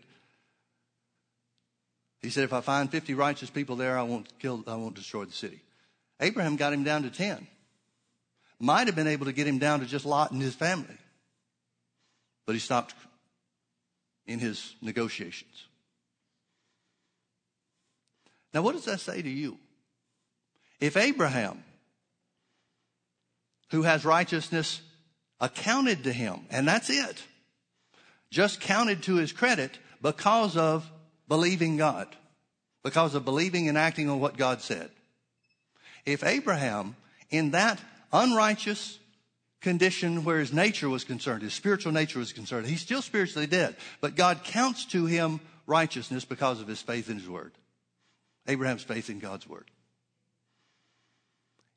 [2.22, 5.26] He said, If I find 50 righteous people there, I won't kill, I won't destroy
[5.26, 5.62] the city.
[6.22, 7.48] Abraham got him down to 10.
[8.60, 10.98] Might have been able to get him down to just Lot and his family.
[12.46, 12.94] But he stopped
[14.28, 15.66] in his negotiations.
[18.54, 19.58] Now, what does that say to you?
[20.80, 21.64] If Abraham,
[23.70, 24.82] who has righteousness
[25.40, 27.24] accounted to him, and that's it,
[28.32, 30.90] just counted to his credit because of
[31.28, 32.08] believing God,
[32.84, 34.90] because of believing and acting on what God said.
[36.06, 36.96] If Abraham,
[37.30, 37.80] in that
[38.12, 38.98] unrighteous
[39.60, 43.76] condition where his nature was concerned, his spiritual nature was concerned, he's still spiritually dead,
[44.02, 47.52] but God counts to him righteousness because of his faith in his word.
[48.48, 49.70] Abraham's faith in God's word.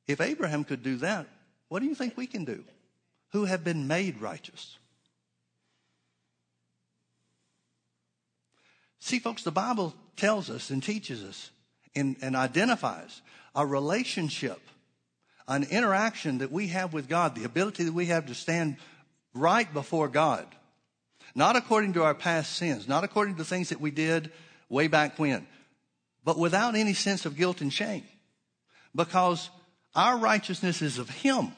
[0.07, 1.27] If Abraham could do that,
[1.71, 2.65] what do you think we can do?
[3.31, 4.77] Who have been made righteous?
[8.99, 11.51] See, folks, the Bible tells us and teaches us
[11.95, 13.23] and, and identifies
[13.55, 14.61] a relationship,
[15.47, 18.77] an interaction that we have with God, the ability that we have to stand
[19.33, 20.47] right before God,
[21.37, 24.33] not according to our past sins, not according to things that we did
[24.69, 25.47] way back when,
[26.25, 28.03] but without any sense of guilt and shame.
[28.93, 29.51] Because
[29.95, 31.53] our righteousness is of Him,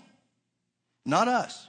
[1.05, 1.68] not us.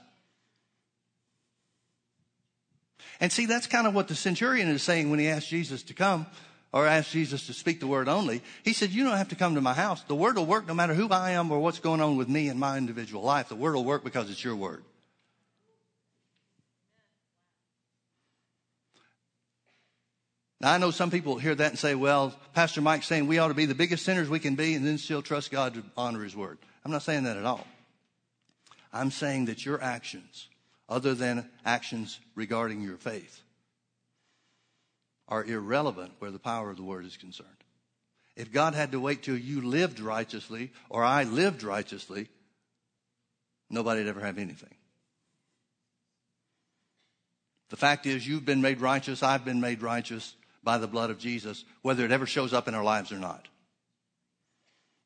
[3.20, 5.94] And see, that's kind of what the centurion is saying when he asked Jesus to
[5.94, 6.26] come
[6.72, 8.42] or asked Jesus to speak the word only.
[8.64, 10.02] He said, You don't have to come to my house.
[10.02, 12.48] The word will work no matter who I am or what's going on with me
[12.48, 13.48] in my individual life.
[13.48, 14.82] The word will work because it's your word.
[20.64, 23.48] Now, I know some people hear that and say, well, Pastor Mike's saying we ought
[23.48, 26.24] to be the biggest sinners we can be and then still trust God to honor
[26.24, 26.56] his word.
[26.82, 27.66] I'm not saying that at all.
[28.90, 30.48] I'm saying that your actions
[30.88, 33.42] other than actions regarding your faith
[35.28, 37.50] are irrelevant where the power of the word is concerned.
[38.34, 42.28] If God had to wait till you lived righteously or I lived righteously,
[43.68, 44.74] nobody'd ever have anything.
[47.68, 50.34] The fact is, you've been made righteous, I've been made righteous
[50.64, 53.46] by the blood of Jesus, whether it ever shows up in our lives or not.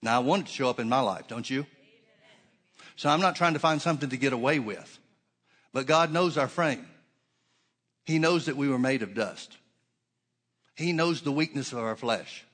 [0.01, 1.67] Now, I want it to show up in my life, don't you?
[2.97, 4.99] So I'm not trying to find something to get away with.
[5.73, 6.87] But God knows our frame.
[8.05, 9.57] He knows that we were made of dust.
[10.77, 12.45] He knows the weakness of our flesh.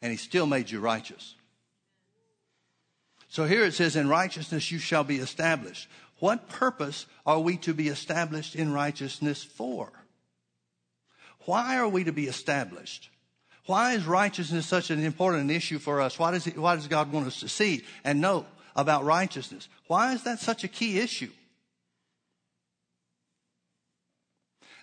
[0.00, 1.34] And He still made you righteous.
[3.28, 5.88] So here it says, In righteousness you shall be established.
[6.20, 9.92] What purpose are we to be established in righteousness for?
[11.46, 13.10] Why are we to be established?
[13.66, 16.18] Why is righteousness such an important issue for us?
[16.18, 19.68] Why does, why does God want us to see and know about righteousness?
[19.86, 21.30] Why is that such a key issue?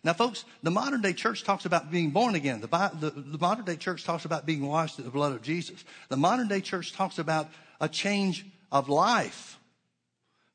[0.04, 2.60] Now, folks, the modern day church talks about being born again.
[2.60, 5.84] The, the, the, modern day church talks about being washed in the blood of Jesus.
[6.10, 7.50] The modern day church talks about
[7.80, 9.60] a change of life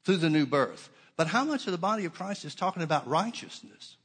[0.04, 0.90] through the new birth.
[1.16, 3.95] But how much of the body of Christ is talking about righteousness?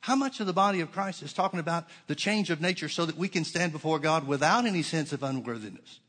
[0.00, 3.04] How much of the body of Christ is talking about the change of nature so
[3.04, 6.00] that we can stand before God without any sense of unworthiness?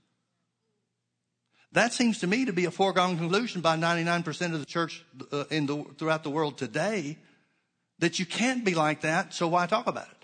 [1.74, 5.46] That seems to me to be a foregone conclusion by 99% of the church uh,
[5.50, 7.18] in the, throughout the world today
[8.00, 10.22] that you can't be like that, so why talk about it?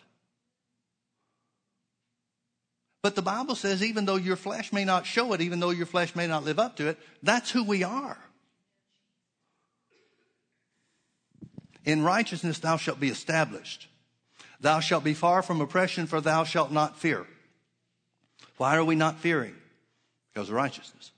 [3.04, 5.86] But the Bible says, even though your flesh may not show it, even though your
[5.86, 8.18] flesh may not live up to it, that's who we are.
[11.88, 13.88] In righteousness thou shalt be established.
[14.60, 17.26] Thou shalt be far from oppression, for thou shalt not fear.
[18.58, 19.56] Why are we not fearing?
[20.34, 21.12] Because of righteousness.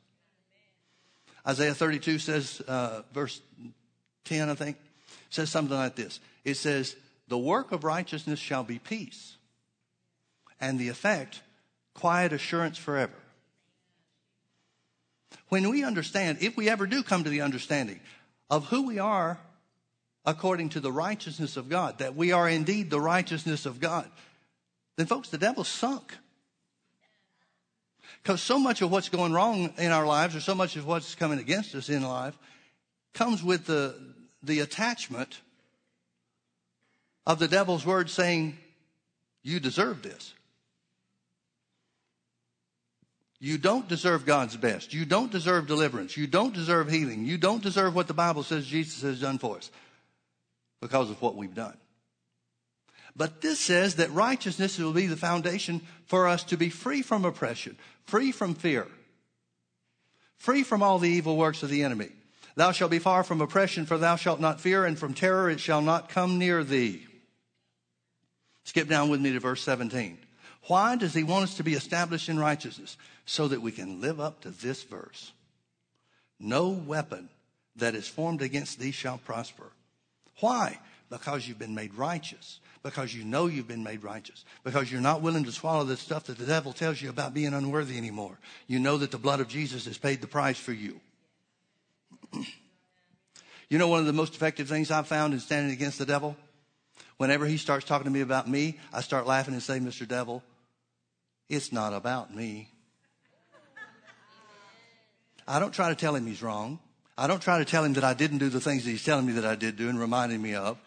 [1.48, 3.42] Isaiah 32 says, uh, verse
[4.26, 4.78] 10, I think,
[5.32, 6.96] says something like this it says,
[7.30, 9.38] The work of righteousness shall be peace,
[10.62, 11.42] and the effect,
[11.96, 13.14] quiet assurance forever.
[15.48, 18.02] When we understand, if we ever do come to the understanding
[18.52, 19.40] of who we are
[20.26, 24.10] according to the righteousness of God, that we are indeed the righteousness of God,
[24.98, 26.18] then, folks, the devil's sunk.
[28.22, 31.16] Because so much of what's going wrong in our lives, or so much of what's
[31.16, 32.38] coming against us in life,
[33.14, 33.96] comes with the
[34.44, 35.42] the attachment
[37.26, 38.58] of the devil's word saying,
[39.44, 40.34] You deserve this.
[43.42, 44.94] You don't deserve God's best.
[44.94, 46.18] You don't deserve deliverance.
[46.18, 47.26] You don't deserve healing.
[47.26, 49.72] You don't deserve what the Bible says Jesus has done for us
[50.82, 51.78] because of what we've done.
[53.16, 57.26] But this says that righteousness will be the foundation for us to be free from
[57.26, 58.88] oppression, free from fear,
[60.38, 62.10] free from all the evil works of the enemy.
[62.56, 65.60] Thou shalt be far from oppression, for thou shalt not fear, and from terror it
[65.60, 67.06] shall not come near thee.
[68.64, 70.18] Skip down with me to verse 17.
[70.64, 72.98] Why does he want us to be established in righteousness?
[73.26, 75.32] So that we can live up to this verse.
[76.40, 77.30] No weapon
[77.76, 79.72] that is formed against thee shall prosper.
[80.40, 80.80] Why?
[81.10, 82.60] Because you've been made righteous.
[82.82, 84.46] Because you know you've been made righteous.
[84.64, 87.54] Because you're not willing to swallow the stuff that the devil tells you about being
[87.54, 88.38] unworthy anymore.
[88.68, 91.02] You know that the blood of Jesus has paid the price for you.
[93.70, 96.38] you know, one of the most effective things I've found in standing against the devil?
[97.18, 100.08] Whenever he starts talking to me about me, I start laughing and say, Mr.
[100.08, 100.42] Devil,
[101.50, 102.70] it's not about me.
[105.46, 106.80] I don't try to tell him he's wrong.
[107.20, 109.26] I don't try to tell him that I didn't do the things that he's telling
[109.26, 110.78] me that I did do and reminding me of.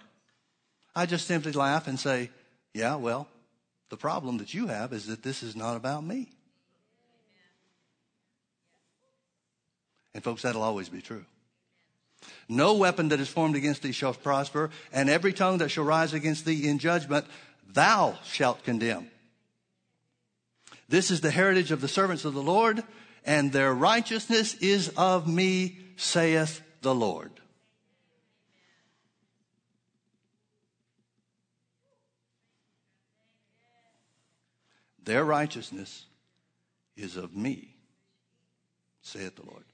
[0.97, 2.31] I just simply laugh and say,
[2.73, 3.29] yeah, well,
[3.91, 6.31] the problem that you have is that this is not about me.
[10.15, 11.27] And folks, that'll always be true.
[12.49, 16.15] No weapon that is formed against thee shall prosper, and every tongue that shall rise
[16.15, 17.27] against thee in judgment,
[17.71, 19.11] thou shalt condemn.
[20.89, 22.83] This is the heritage of the servants of the Lord,
[23.23, 27.31] and their righteousness is of me, saith the Lord.
[35.05, 36.07] Their righteousness
[36.97, 37.75] is of me,
[39.01, 39.65] saith the Lord.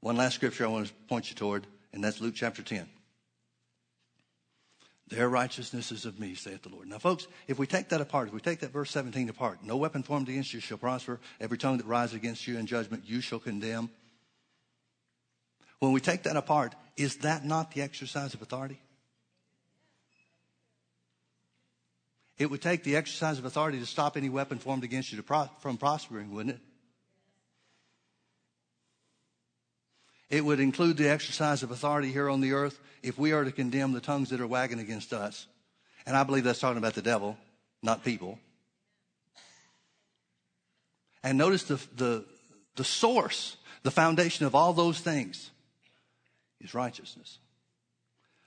[0.00, 2.88] One last scripture I want to point you toward, and that's Luke chapter 10.
[5.08, 6.88] Their righteousness is of me, saith the Lord.
[6.88, 9.76] Now, folks, if we take that apart, if we take that verse 17 apart, no
[9.76, 11.20] weapon formed against you shall prosper.
[11.40, 13.90] Every tongue that rises against you in judgment, you shall condemn.
[15.78, 18.80] When we take that apart, is that not the exercise of authority?
[22.38, 25.50] It would take the exercise of authority to stop any weapon formed against you pro-
[25.60, 26.62] from prospering, wouldn't it?
[30.34, 33.52] It would include the exercise of authority here on the earth if we are to
[33.52, 35.46] condemn the tongues that are wagging against us.
[36.06, 37.36] And I believe that's talking about the devil,
[37.84, 38.40] not people.
[41.22, 42.24] And notice the, the,
[42.74, 45.52] the source, the foundation of all those things
[46.60, 47.38] is righteousness.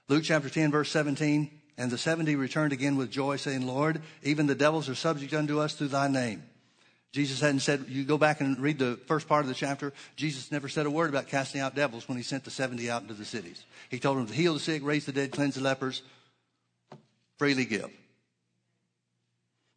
[0.09, 1.49] Luke chapter 10, verse 17.
[1.77, 5.61] And the 70 returned again with joy, saying, Lord, even the devils are subject unto
[5.61, 6.43] us through thy name.
[7.13, 10.51] Jesus hadn't said, you go back and read the first part of the chapter, Jesus
[10.51, 13.13] never said a word about casting out devils when he sent the 70 out into
[13.13, 13.63] the cities.
[13.89, 16.01] He told them to heal the sick, raise the dead, cleanse the lepers,
[17.37, 17.89] freely give.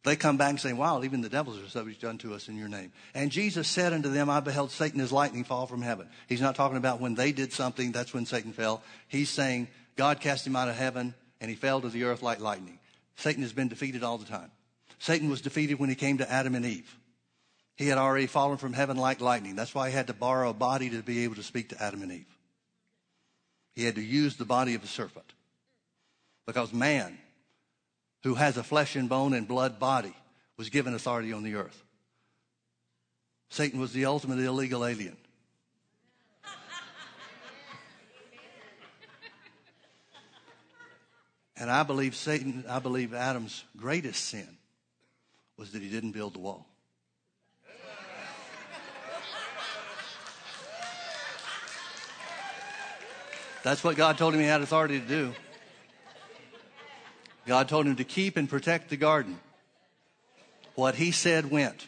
[0.03, 2.67] They come back and say, wow, even the devils are subject unto us in your
[2.67, 2.91] name.
[3.13, 6.09] And Jesus said unto them, I beheld Satan as lightning fall from heaven.
[6.27, 8.81] He's not talking about when they did something, that's when Satan fell.
[9.07, 12.39] He's saying God cast him out of heaven and he fell to the earth like
[12.39, 12.79] lightning.
[13.15, 14.49] Satan has been defeated all the time.
[14.97, 16.95] Satan was defeated when he came to Adam and Eve.
[17.75, 19.55] He had already fallen from heaven like lightning.
[19.55, 22.01] That's why he had to borrow a body to be able to speak to Adam
[22.01, 22.37] and Eve.
[23.73, 25.33] He had to use the body of a serpent.
[26.45, 27.17] Because man,
[28.23, 30.15] who has a flesh and bone and blood body,
[30.57, 31.83] was given authority on the earth.
[33.49, 35.17] Satan was the ultimate illegal alien.
[41.57, 44.57] And I believe Satan, I believe Adam's greatest sin
[45.57, 46.65] was that he didn't build the wall.
[53.63, 55.33] That's what God told him he had authority to do.
[57.45, 59.39] God told him to keep and protect the garden.
[60.75, 61.87] What he said went.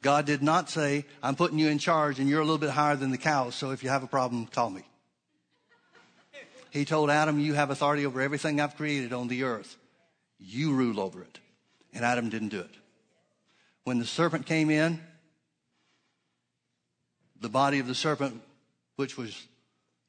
[0.00, 2.96] God did not say, I'm putting you in charge and you're a little bit higher
[2.96, 4.82] than the cows, so if you have a problem, call me.
[6.70, 9.76] He told Adam, You have authority over everything I've created on the earth.
[10.38, 11.38] You rule over it.
[11.92, 12.74] And Adam didn't do it.
[13.84, 15.00] When the serpent came in,
[17.40, 18.40] the body of the serpent,
[18.96, 19.46] which was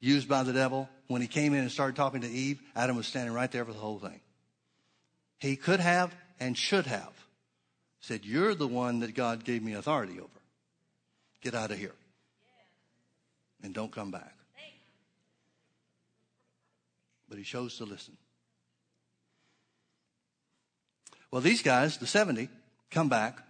[0.04, 3.06] used by the devil, when he came in and started talking to Eve, Adam was
[3.06, 4.20] standing right there for the whole thing.
[5.38, 7.12] He could have and should have
[8.00, 10.28] said, You're the one that God gave me authority over.
[11.42, 11.94] Get out of here.
[13.62, 14.34] And don't come back
[17.34, 18.16] but he chose to listen.
[21.32, 22.48] Well, these guys, the 70,
[22.92, 23.40] come back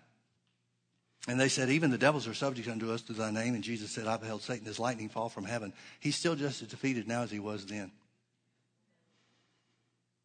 [1.27, 3.55] And they said, Even the devils are subject unto us through thy name.
[3.55, 5.73] And Jesus said, I beheld Satan as lightning fall from heaven.
[6.01, 7.91] He's still just as defeated now as he was then.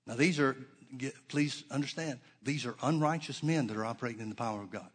[0.06, 0.58] Now, these are,
[1.28, 4.90] please understand, these are unrighteous men that are operating in the power of God.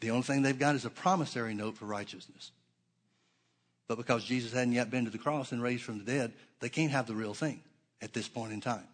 [0.00, 2.52] The only thing they've got is a promissory note for righteousness.
[3.88, 6.68] But because Jesus hadn't yet been to the cross and raised from the dead, they
[6.68, 7.60] can't have the real thing
[8.00, 8.86] at this point in time.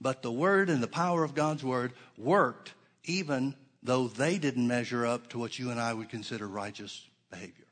[0.00, 2.72] But the word and the power of God's word worked
[3.04, 7.64] even though they didn't measure up to what you and I would consider righteous behavior.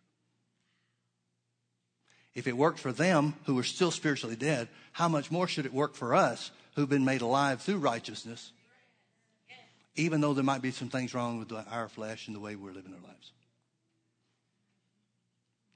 [2.35, 5.73] If it worked for them who were still spiritually dead, how much more should it
[5.73, 8.53] work for us who've been made alive through righteousness,
[9.95, 12.73] even though there might be some things wrong with our flesh and the way we're
[12.73, 13.33] living our lives?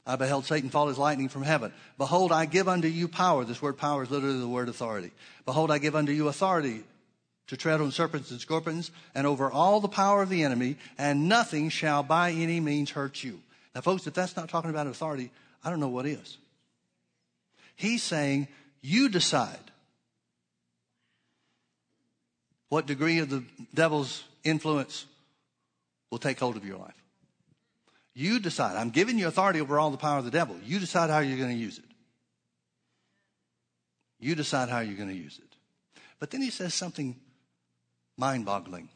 [0.07, 1.73] I beheld Satan fall as lightning from heaven.
[1.97, 3.45] Behold, I give unto you power.
[3.45, 5.13] This word power is literally the word authority.
[5.47, 6.83] Behold, I give unto you authority
[7.51, 11.29] to tread on serpents and scorpions and over all the power of the enemy, and
[11.29, 13.41] nothing shall by any means hurt you.
[13.75, 15.33] Now, folks, if that's not talking about authority,
[15.65, 16.39] I don't know what is.
[17.75, 18.47] He's saying,
[18.83, 19.59] you decide
[22.69, 23.43] what degree of the
[23.75, 25.07] devil's influence
[26.09, 27.03] will take hold of your life.
[28.15, 28.77] You decide.
[28.77, 30.57] I'm giving you authority over all the power of the devil.
[30.65, 31.85] You decide how you're going to use it.
[34.21, 35.57] You decide how you're going to use it.
[36.21, 37.17] But then he says something
[38.21, 38.89] mind boggling.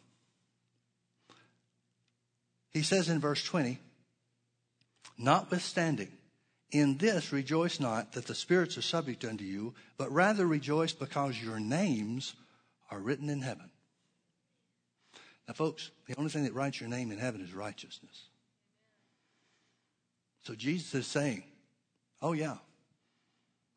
[2.70, 3.80] He says in verse 20,
[5.16, 6.12] Notwithstanding,
[6.70, 11.40] in this rejoice not that the spirits are subject unto you, but rather rejoice because
[11.40, 12.34] your names
[12.90, 13.70] are written in heaven.
[15.46, 18.24] Now, folks, the only thing that writes your name in heaven is righteousness.
[20.42, 21.44] So Jesus is saying,
[22.20, 22.56] Oh, yeah,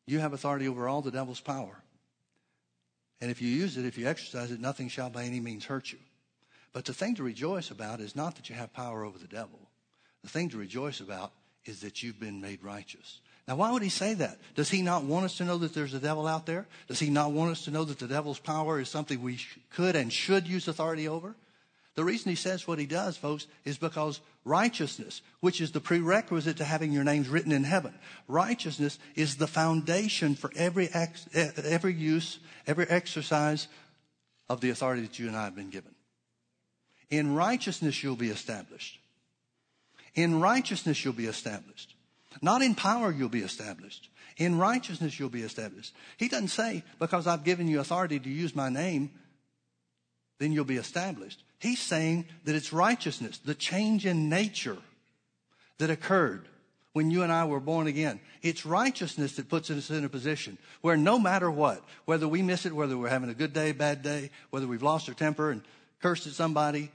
[0.06, 1.82] you have authority over all the devil's power.
[3.20, 5.92] And if you use it, if you exercise it, nothing shall by any means hurt
[5.92, 5.98] you.
[6.72, 9.58] But the thing to rejoice about is not that you have power over the devil.
[10.22, 11.32] The thing to rejoice about
[11.64, 13.20] is that you've been made righteous.
[13.46, 14.38] Now, why would he say that?
[14.54, 16.66] Does he not want us to know that there's a devil out there?
[16.86, 19.40] Does he not want us to know that the devil's power is something we
[19.70, 21.34] could and should use authority over?
[21.94, 26.56] The reason he says what he does, folks, is because righteousness, which is the prerequisite
[26.56, 27.94] to having your names written in heaven,
[28.26, 33.68] righteousness is the foundation for every, ex, every use, every exercise
[34.48, 35.94] of the authority that you and I have been given.
[37.10, 38.98] In righteousness, you'll be established.
[40.14, 41.94] In righteousness, you'll be established.
[42.42, 44.08] Not in power, you'll be established.
[44.36, 45.94] In righteousness, you'll be established.
[46.16, 49.10] He doesn't say, because I've given you authority to use my name,
[50.38, 51.42] then you'll be established.
[51.58, 54.78] He's saying that it's righteousness, the change in nature
[55.78, 56.48] that occurred
[56.92, 58.20] when you and I were born again.
[58.42, 62.66] It's righteousness that puts us in a position where no matter what, whether we miss
[62.66, 65.62] it, whether we're having a good day, bad day, whether we've lost our temper and
[66.00, 66.90] cursed at somebody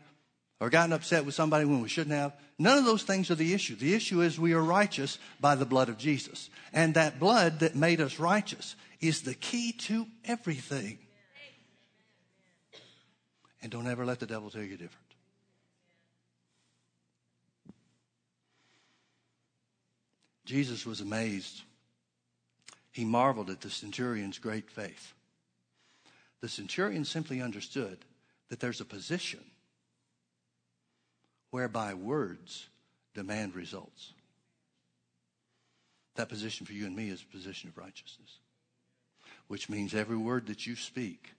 [0.59, 3.53] or gotten upset with somebody when we shouldn't have, none of those things are the
[3.53, 3.75] issue.
[3.75, 6.49] The issue is we are righteous by the blood of Jesus.
[6.71, 10.99] And that blood that made us righteous is the key to everything.
[13.63, 15.07] And don't ever let the devil tell you different.
[20.45, 21.61] Jesus was amazed.
[22.91, 25.13] He marveled at the centurion's great faith.
[26.41, 27.99] The centurion simply understood
[28.49, 29.39] that there's a position
[31.51, 32.67] whereby words
[33.13, 34.11] demand results.
[36.15, 38.39] That position for you and me is a position of righteousness,
[39.47, 41.29] which means every word that you speak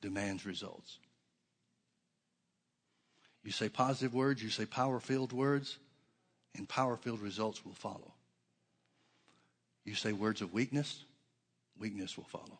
[0.00, 0.98] demands results.
[3.44, 5.78] You say positive words, you say power filled words,
[6.56, 8.12] and power filled results will follow.
[9.84, 11.04] You say words of weakness,
[11.78, 12.58] weakness will follow.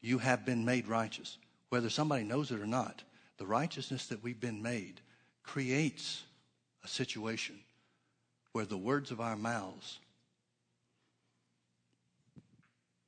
[0.00, 1.38] You have been made righteous.
[1.68, 3.02] Whether somebody knows it or not,
[3.38, 5.00] the righteousness that we've been made
[5.42, 6.22] creates
[6.84, 7.56] a situation
[8.52, 9.98] where the words of our mouths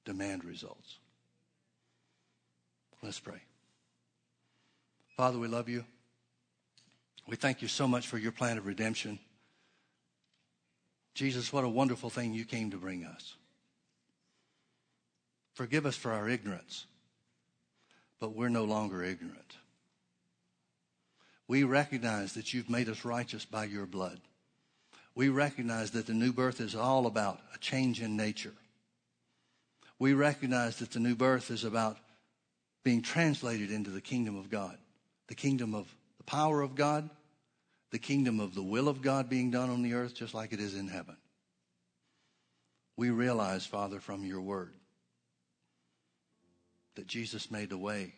[0.04, 0.98] demand results.
[3.02, 3.40] Let's pray.
[5.16, 5.84] Father, we love you.
[7.26, 9.18] We thank you so much for your plan of redemption.
[11.14, 13.34] Jesus, what a wonderful thing you came to bring us.
[15.54, 16.86] Forgive us for our ignorance,
[18.20, 19.56] but we're no longer ignorant.
[21.48, 24.20] We recognize that you've made us righteous by your blood.
[25.14, 28.54] We recognize that the new birth is all about a change in nature.
[29.98, 31.98] We recognize that the new birth is about
[32.84, 34.76] being translated into the kingdom of God,
[35.26, 35.86] the kingdom of
[36.18, 37.08] the power of God,
[37.90, 40.60] the kingdom of the will of God being done on the earth just like it
[40.60, 41.16] is in heaven.
[42.96, 44.72] We realize, Father, from your word
[46.96, 48.14] that Jesus made a way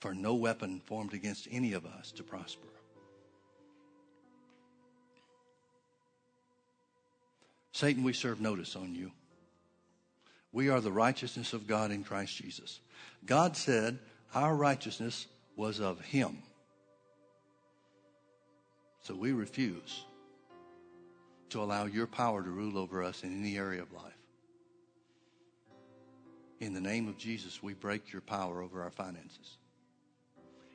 [0.00, 2.68] for no weapon formed against any of us to prosper.
[7.72, 9.10] Satan, we serve notice on you.
[10.54, 12.78] We are the righteousness of God in Christ Jesus.
[13.26, 13.98] God said
[14.32, 15.26] our righteousness
[15.56, 16.38] was of him.
[19.02, 20.04] So we refuse
[21.50, 24.12] to allow your power to rule over us in any area of life.
[26.60, 29.58] In the name of Jesus, we break your power over our finances.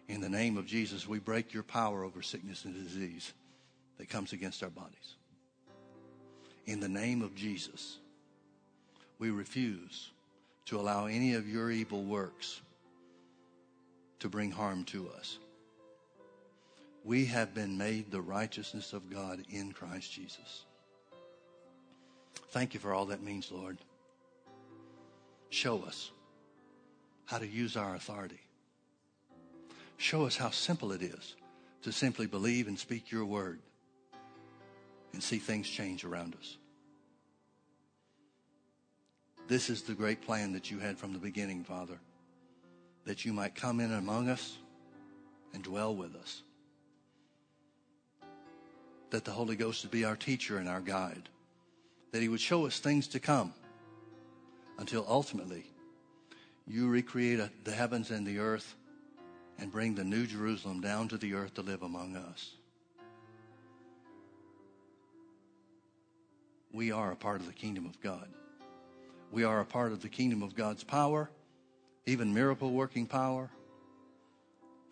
[0.09, 3.31] In the name of Jesus, we break your power over sickness and disease
[3.97, 5.15] that comes against our bodies.
[6.65, 7.99] In the name of Jesus,
[9.19, 10.11] we refuse
[10.65, 12.61] to allow any of your evil works
[14.19, 15.37] to bring harm to us.
[17.03, 20.65] We have been made the righteousness of God in Christ Jesus.
[22.49, 23.77] Thank you for all that means, Lord.
[25.49, 26.11] Show us
[27.25, 28.39] how to use our authority.
[29.97, 31.35] Show us how simple it is
[31.83, 33.59] to simply believe and speak your word
[35.13, 36.57] and see things change around us.
[39.49, 41.99] This is the great plan that you had from the beginning, Father,
[43.05, 44.55] that you might come in among us
[45.55, 46.43] and dwell with us.
[49.09, 51.29] That the Holy Ghost would be our teacher and our guide.
[52.11, 53.51] That he would show us things to come
[54.77, 55.65] until ultimately
[56.67, 58.75] you recreate the heavens and the earth
[59.57, 62.51] and bring the new Jerusalem down to the earth to live among us.
[66.71, 68.27] We are a part of the kingdom of God.
[69.31, 71.29] We are a part of the kingdom of God's power,
[72.05, 73.49] even miracle working power.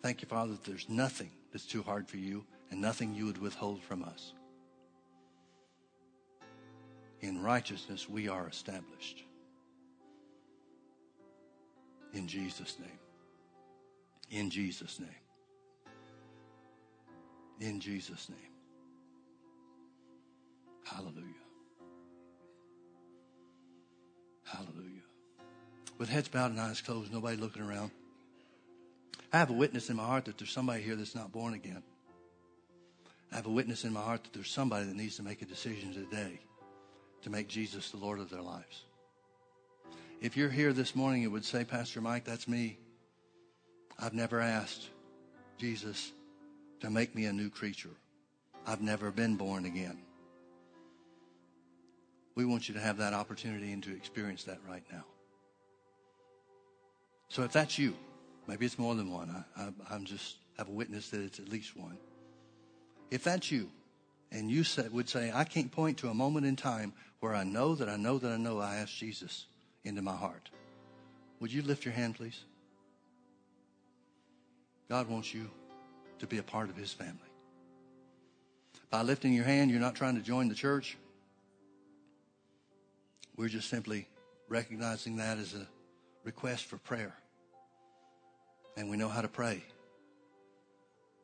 [0.02, 3.38] Thank you, Father, that there's nothing that's too hard for you and nothing you would
[3.38, 4.32] withhold from us.
[7.20, 9.24] In righteousness, we are established.
[12.12, 12.98] In Jesus' name.
[14.30, 15.08] In Jesus' name.
[17.60, 18.38] In Jesus' name.
[20.84, 21.47] Hallelujah.
[24.50, 25.02] Hallelujah.
[25.98, 27.90] With heads bowed and eyes closed, nobody looking around.
[29.32, 31.82] I have a witness in my heart that there's somebody here that's not born again.
[33.30, 35.46] I have a witness in my heart that there's somebody that needs to make a
[35.46, 36.40] decision today
[37.22, 38.84] to make Jesus the Lord of their lives.
[40.20, 42.78] If you're here this morning and would say, Pastor Mike, that's me.
[43.98, 44.88] I've never asked
[45.58, 46.12] Jesus
[46.80, 47.96] to make me a new creature.
[48.66, 49.98] I've never been born again.
[52.38, 55.04] We want you to have that opportunity and to experience that right now.
[57.28, 57.96] So if that's you,
[58.46, 59.44] maybe it's more than one.
[59.56, 61.98] I, am just have a witness that it's at least one.
[63.10, 63.70] If that's you,
[64.30, 67.42] and you said, would say, I can't point to a moment in time where I
[67.42, 69.46] know that I know that I know I asked Jesus
[69.82, 70.48] into my heart.
[71.40, 72.44] Would you lift your hand, please?
[74.88, 75.50] God wants you
[76.20, 77.18] to be a part of his family.
[78.90, 80.96] By lifting your hand, you're not trying to join the church.
[83.38, 84.08] We're just simply
[84.48, 85.64] recognizing that as a
[86.24, 87.14] request for prayer.
[88.76, 89.62] And we know how to pray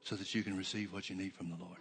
[0.01, 1.79] so that you can receive what you need from the Lord.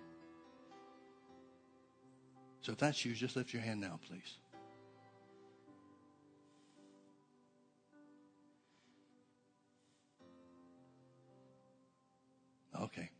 [2.61, 4.37] So if that's you, just lift your hand now, please.
[12.81, 13.11] Okay.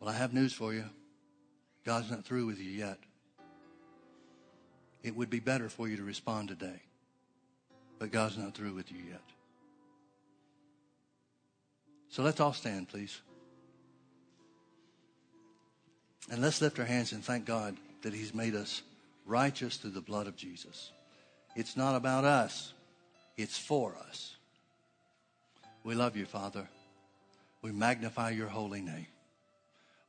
[0.00, 0.86] Well, I have news for you.
[1.84, 2.98] God's not through with you yet.
[5.06, 6.82] It would be better for you to respond today,
[8.00, 9.22] but God's not through with you yet.
[12.08, 13.20] So let's all stand, please.
[16.28, 18.82] And let's lift our hands and thank God that He's made us
[19.24, 20.90] righteous through the blood of Jesus.
[21.54, 22.72] It's not about us,
[23.36, 24.34] it's for us.
[25.84, 26.68] We love you, Father.
[27.62, 29.06] We magnify your holy name.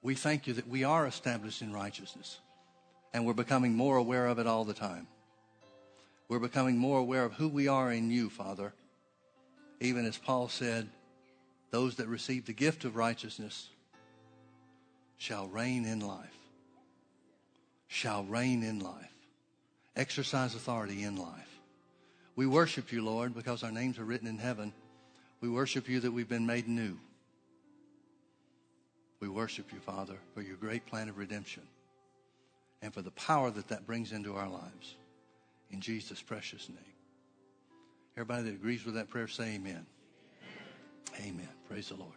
[0.01, 2.39] We thank you that we are established in righteousness
[3.13, 5.07] and we're becoming more aware of it all the time.
[6.29, 8.73] We're becoming more aware of who we are in you, Father.
[9.79, 10.89] Even as Paul said,
[11.71, 13.69] those that receive the gift of righteousness
[15.17, 16.35] shall reign in life.
[17.87, 19.13] Shall reign in life.
[19.95, 21.59] Exercise authority in life.
[22.35, 24.73] We worship you, Lord, because our names are written in heaven.
[25.41, 26.97] We worship you that we've been made new.
[29.19, 31.63] We worship you, Father, for your great plan of redemption
[32.81, 34.95] and for the power that that brings into our lives.
[35.71, 36.77] In Jesus' precious name.
[38.15, 39.85] Everybody that agrees with that prayer, say amen.
[41.15, 41.29] Amen.
[41.29, 41.49] amen.
[41.69, 42.11] Praise the Lord.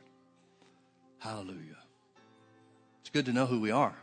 [1.18, 1.76] Hallelujah.
[3.00, 3.94] It's good to know who we are.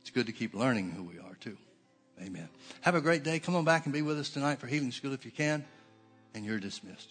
[0.00, 1.56] It's good to keep learning who we are, too.
[2.22, 2.48] Amen.
[2.82, 3.38] Have a great day.
[3.38, 5.64] Come on back and be with us tonight for Healing School if you can,
[6.34, 7.08] and you're dismissed.